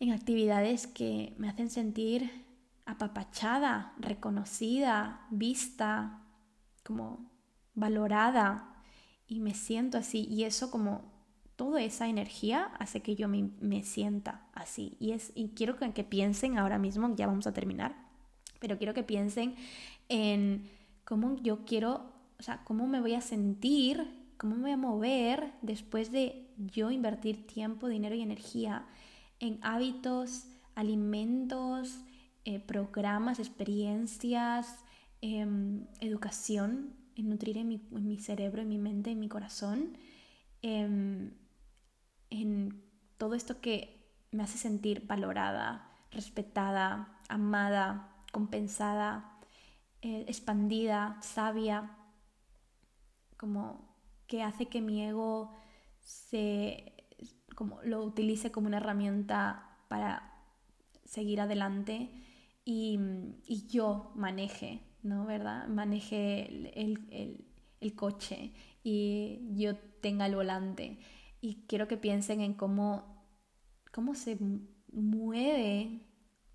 [0.00, 2.30] en actividades que me hacen sentir
[2.84, 6.22] apapachada, reconocida, vista,
[6.84, 7.30] como
[7.74, 8.82] valorada.
[9.26, 10.26] Y me siento así.
[10.28, 11.12] Y eso como
[11.56, 14.96] toda esa energía hace que yo me, me sienta así.
[14.98, 17.94] Y es y quiero que, que, piensen ahora mismo ya vamos a terminar
[18.62, 19.56] pero quiero que piensen
[20.08, 20.70] en
[21.04, 25.52] cómo yo quiero o sea cómo me voy a sentir cómo me voy a mover
[25.62, 28.86] después de yo invertir tiempo dinero y energía
[29.40, 32.00] en hábitos alimentos
[32.44, 34.84] eh, programas experiencias
[35.20, 39.96] em, educación en nutrir en mi, cerebro, en mi mente, en mi corazón,
[40.62, 41.32] em,
[42.30, 42.82] en,
[43.18, 49.38] todo esto que me hace sentir valorada, respetada, amada, compensada,
[50.00, 51.96] eh, expandida, sabia,
[53.36, 53.94] como
[54.26, 55.52] que hace que mi ego
[56.02, 56.94] se
[57.56, 60.44] como lo utilice como una herramienta para
[61.04, 62.10] seguir adelante
[62.64, 62.98] y,
[63.46, 65.26] y yo maneje ¿no?
[65.26, 65.66] ¿Verdad?
[65.68, 70.98] Maneje el, coche y yo tenga el volante.
[71.40, 73.26] Y quiero que piensen en cómo,
[73.92, 74.38] cómo se
[74.92, 76.00] mueve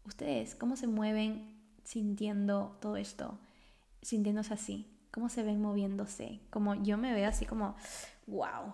[0.05, 3.39] ustedes, cómo se mueven sintiendo todo esto,
[4.01, 7.75] sintiéndose así, cómo se ven moviéndose, como yo me veo así como,
[8.25, 8.73] wow,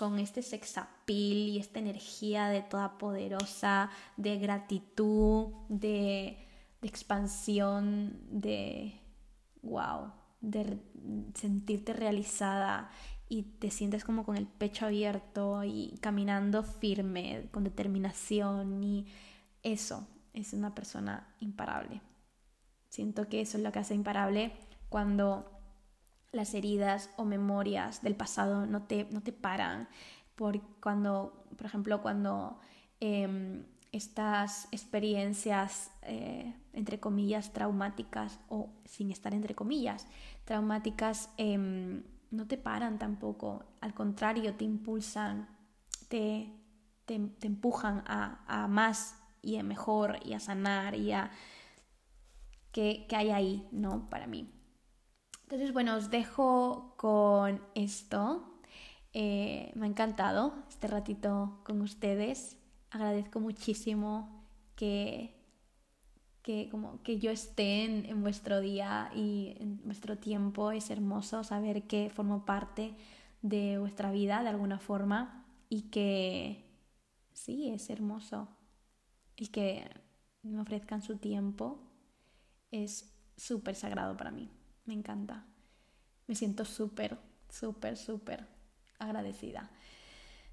[0.00, 6.48] con este sex appeal y esta energía de toda poderosa, de gratitud, de,
[6.80, 8.98] de expansión, de
[9.60, 10.80] wow, de
[11.34, 12.90] sentirte realizada
[13.28, 19.04] y te sientes como con el pecho abierto y caminando firme, con determinación y
[19.62, 22.00] eso es una persona imparable.
[22.88, 24.54] Siento que eso es lo que hace imparable
[24.88, 25.59] cuando
[26.32, 29.88] las heridas o memorias del pasado no te, no te paran.
[30.34, 32.60] Por cuando, por ejemplo, cuando
[33.00, 40.06] em, estas experiencias, eh, entre comillas, traumáticas o sin estar entre comillas,
[40.44, 45.48] traumáticas, em, no te paran tampoco, al contrario, te impulsan,
[46.08, 46.52] te,
[47.06, 51.30] te, empujan a, a, más y a mejor y a sanar y a...
[52.72, 54.08] que, que hay ahí, ¿no?
[54.08, 54.59] Para mí.
[55.50, 58.60] Entonces, bueno, os dejo con esto.
[59.12, 62.56] Eh, me ha encantado este ratito con ustedes
[62.90, 64.44] agradezco muchísimo
[64.76, 65.34] que,
[66.42, 70.72] que, como que yo esté en, vuestro día y en vuestro tiempo.
[70.72, 72.94] Es hermoso saber que formo parte
[73.42, 76.64] de vuestra vida de alguna forma y que
[77.32, 78.48] sí, es hermoso.
[79.36, 79.88] El que
[80.42, 81.80] me ofrezcan su tiempo
[82.70, 84.50] es súper sagrado para mí.
[84.90, 85.44] Me encanta.
[86.26, 87.16] Me siento súper,
[87.48, 88.44] súper, súper
[88.98, 89.70] agradecida.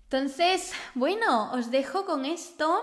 [0.04, 2.80] Entonces, bueno, os dejo con esto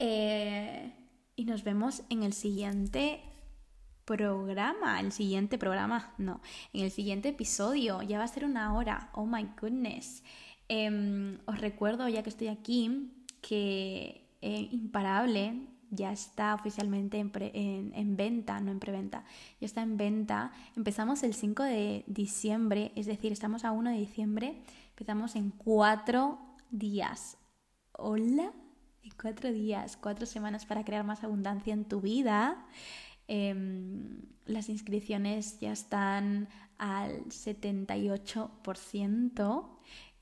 [0.00, 0.92] eh,
[1.36, 3.22] y nos vemos en el siguiente
[4.04, 6.40] programa, el siguiente programa, no,
[6.72, 10.24] en el siguiente episodio, ya va a ser una hora, oh my goodness.
[10.66, 18.16] Em, os recuerdo, ya que estoy aquí, que eh, Imparable ya está oficialmente en, en,
[18.16, 19.22] venta, no en preventa,
[19.60, 20.50] ya está en venta.
[20.76, 24.56] Empezamos el 5 de diciembre, es decir, estamos a 1 de diciembre
[24.92, 26.38] Empezamos en cuatro
[26.70, 27.38] días.
[27.92, 28.52] Hola,
[29.02, 32.66] en cuatro días, cuatro semanas para crear más abundancia en tu vida.
[33.26, 39.78] Em, las inscripciones ya están al 78%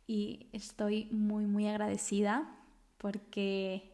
[0.07, 2.57] y estoy muy muy agradecida
[2.97, 3.90] porque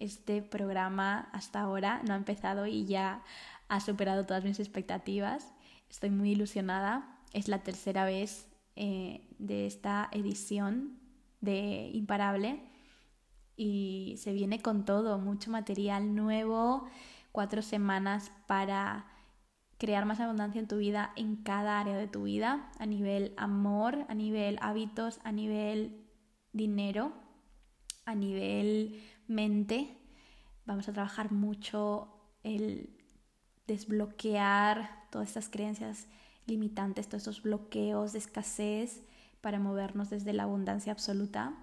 [0.00, 3.22] este programa hasta ahora no ha empezado y ya
[3.68, 5.52] ha superado todas mis expectativas.
[5.88, 7.18] Estoy muy ilusionada.
[7.32, 10.98] Es la tercera vez eh, de esta edición
[11.40, 12.60] de Imparable.
[13.56, 16.88] Y se viene con todo, mucho material nuevo,
[17.30, 19.06] cuatro semanas para
[19.76, 24.06] crear más abundancia en tu vida, en cada área de tu vida, a nivel amor,
[24.08, 26.06] a nivel hábitos, a nivel
[26.52, 27.12] dinero,
[28.04, 29.00] a nivel
[29.30, 29.96] mente.
[30.66, 32.08] Vamos a trabajar mucho
[32.42, 32.90] el
[33.66, 36.06] desbloquear todas estas creencias
[36.46, 39.02] limitantes, todos estos bloqueos de escasez
[39.40, 41.54] para movernos desde la abundancia absoluta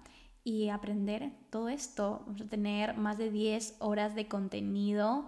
[0.44, 2.22] y aprender todo esto.
[2.26, 5.26] Vamos a tener más de 10 horas de contenido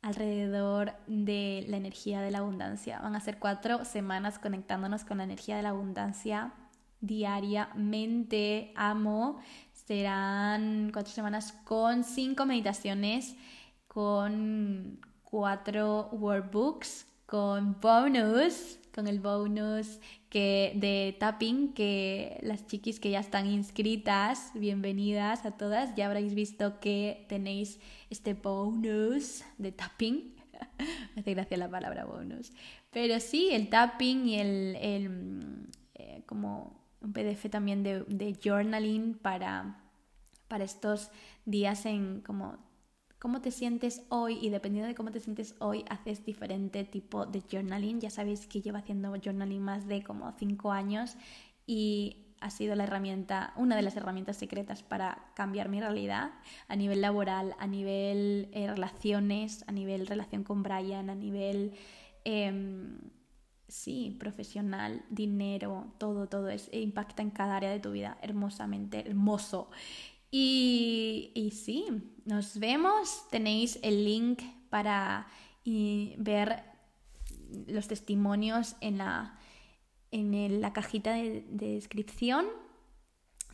[0.00, 3.00] alrededor de la energía de la abundancia.
[3.00, 6.52] Van a ser cuatro semanas conectándonos con la energía de la abundancia
[7.00, 8.72] diariamente.
[8.76, 9.38] Amo.
[9.84, 13.36] Serán cuatro semanas con cinco meditaciones,
[13.86, 19.98] con cuatro workbooks, con bonus, con el bonus
[20.30, 26.34] que de tapping que las chiquis que ya están inscritas, bienvenidas a todas, ya habréis
[26.34, 27.78] visto que tenéis
[28.08, 30.34] este bonus de tapping.
[31.14, 32.52] Me hace gracia la palabra bonus.
[32.90, 39.84] Pero sí, el tapping y el, eh, como un PDF también de, de journaling para,
[40.48, 41.10] para estos
[41.44, 42.58] días en como
[43.24, 47.40] cómo te sientes hoy y dependiendo de cómo te sientes hoy haces diferente tipo de
[47.40, 47.98] journaling.
[47.98, 51.16] Ya sabéis que llevo haciendo journaling más de como 5 años
[51.66, 56.32] y ha sido la herramienta, una de las herramientas secretas para cambiar mi realidad
[56.68, 61.72] a nivel laboral, a nivel eh, relaciones, a nivel relación con Brian, a nivel,
[62.24, 62.98] em,
[63.68, 69.70] sí, profesional, dinero, todo, todo es, impacta en cada área de tu vida hermosamente, hermoso.
[70.30, 71.86] Y, y sí,
[72.24, 73.28] nos vemos.
[73.30, 75.26] Tenéis el link para
[75.64, 76.62] ver
[77.68, 79.38] los testimonios en la,
[80.10, 82.46] en la cajita de, descripción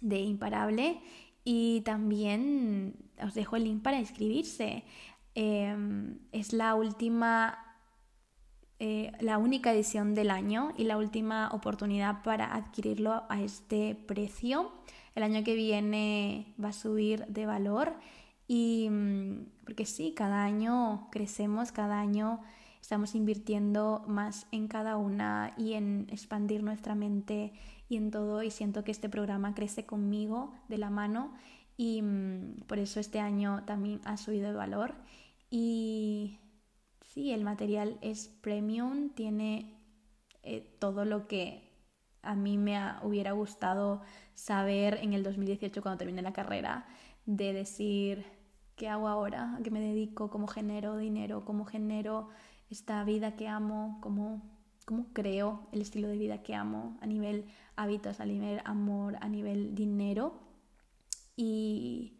[0.00, 1.00] de Imparable.
[1.44, 4.84] Y también os dejo el link para inscribirse.
[5.34, 7.69] Em, es la última,
[8.82, 14.72] eh, la única edición del año y la última oportunidad para adquirirlo a este precio.
[15.14, 17.92] El año que viene va a subir de valor
[18.48, 22.40] y mm, porque sí, cada año crecemos, cada año
[22.80, 27.52] estamos invirtiendo más en cada una y en expandir nuestra mente
[27.90, 31.34] y en todo y siento que este programa crece conmigo de la mano
[31.76, 34.94] y mm, por eso este año también ha subido de valor
[35.50, 36.39] y
[37.12, 39.74] sí, el material es premium, tiene
[40.42, 41.68] eh, todo lo que
[42.22, 44.02] a mí me hubiera gustado
[44.34, 46.86] saber en el 2018 cuando terminé la carrera,
[47.26, 48.24] de decir,
[48.76, 49.56] ¿qué hago ahora?
[49.56, 50.30] ¿A qué me dedico?
[50.30, 51.44] ¿Cómo genero dinero?
[51.44, 52.28] ¿Cómo genero
[52.70, 53.98] esta vida que amo?
[54.00, 54.42] ¿Cómo,
[54.84, 57.46] cómo creo el estilo de vida que amo a nivel
[57.76, 60.40] hábitos, a nivel amor, a nivel dinero?
[61.36, 62.18] Y,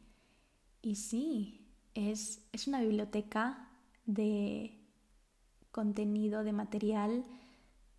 [0.83, 3.69] y sí, es, es una biblioteca
[4.07, 4.80] de
[5.71, 7.25] contenido, de material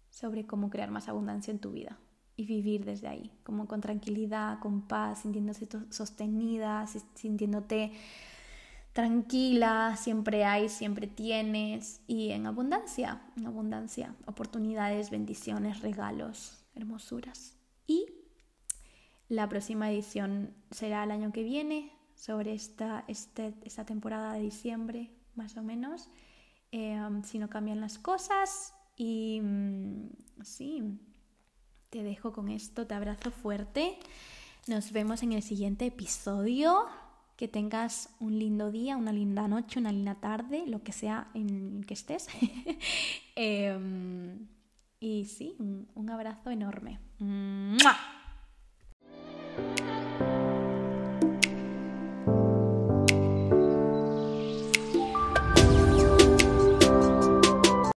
[0.09, 1.97] sobre cómo crear más abundancia en tu vida
[2.35, 7.91] y vivir desde ahí, como con tranquilidad, con paz, sintiéndose sostenida, sintiéndote
[8.93, 17.57] tranquila, siempre hay, siempre tienes y en abundancia, abundancia, oportunidades, bendiciones, regalos, hermosuras.
[17.87, 18.07] Y
[19.29, 25.09] la próxima edición será el año que viene, sobre esta, este, esta temporada de diciembre,
[25.33, 26.07] más o menos.
[26.71, 30.09] Eh, si no cambian las cosas, y mm,
[30.43, 30.99] sí,
[31.89, 33.97] te dejo con esto, te abrazo fuerte.
[34.67, 36.85] Nos vemos en el siguiente episodio.
[37.35, 41.83] Que tengas un lindo día, una linda noche, una linda tarde, lo que sea en
[41.83, 42.27] que estés.
[43.35, 44.47] Em,
[44.99, 46.99] y sí, un, abrazo enorme.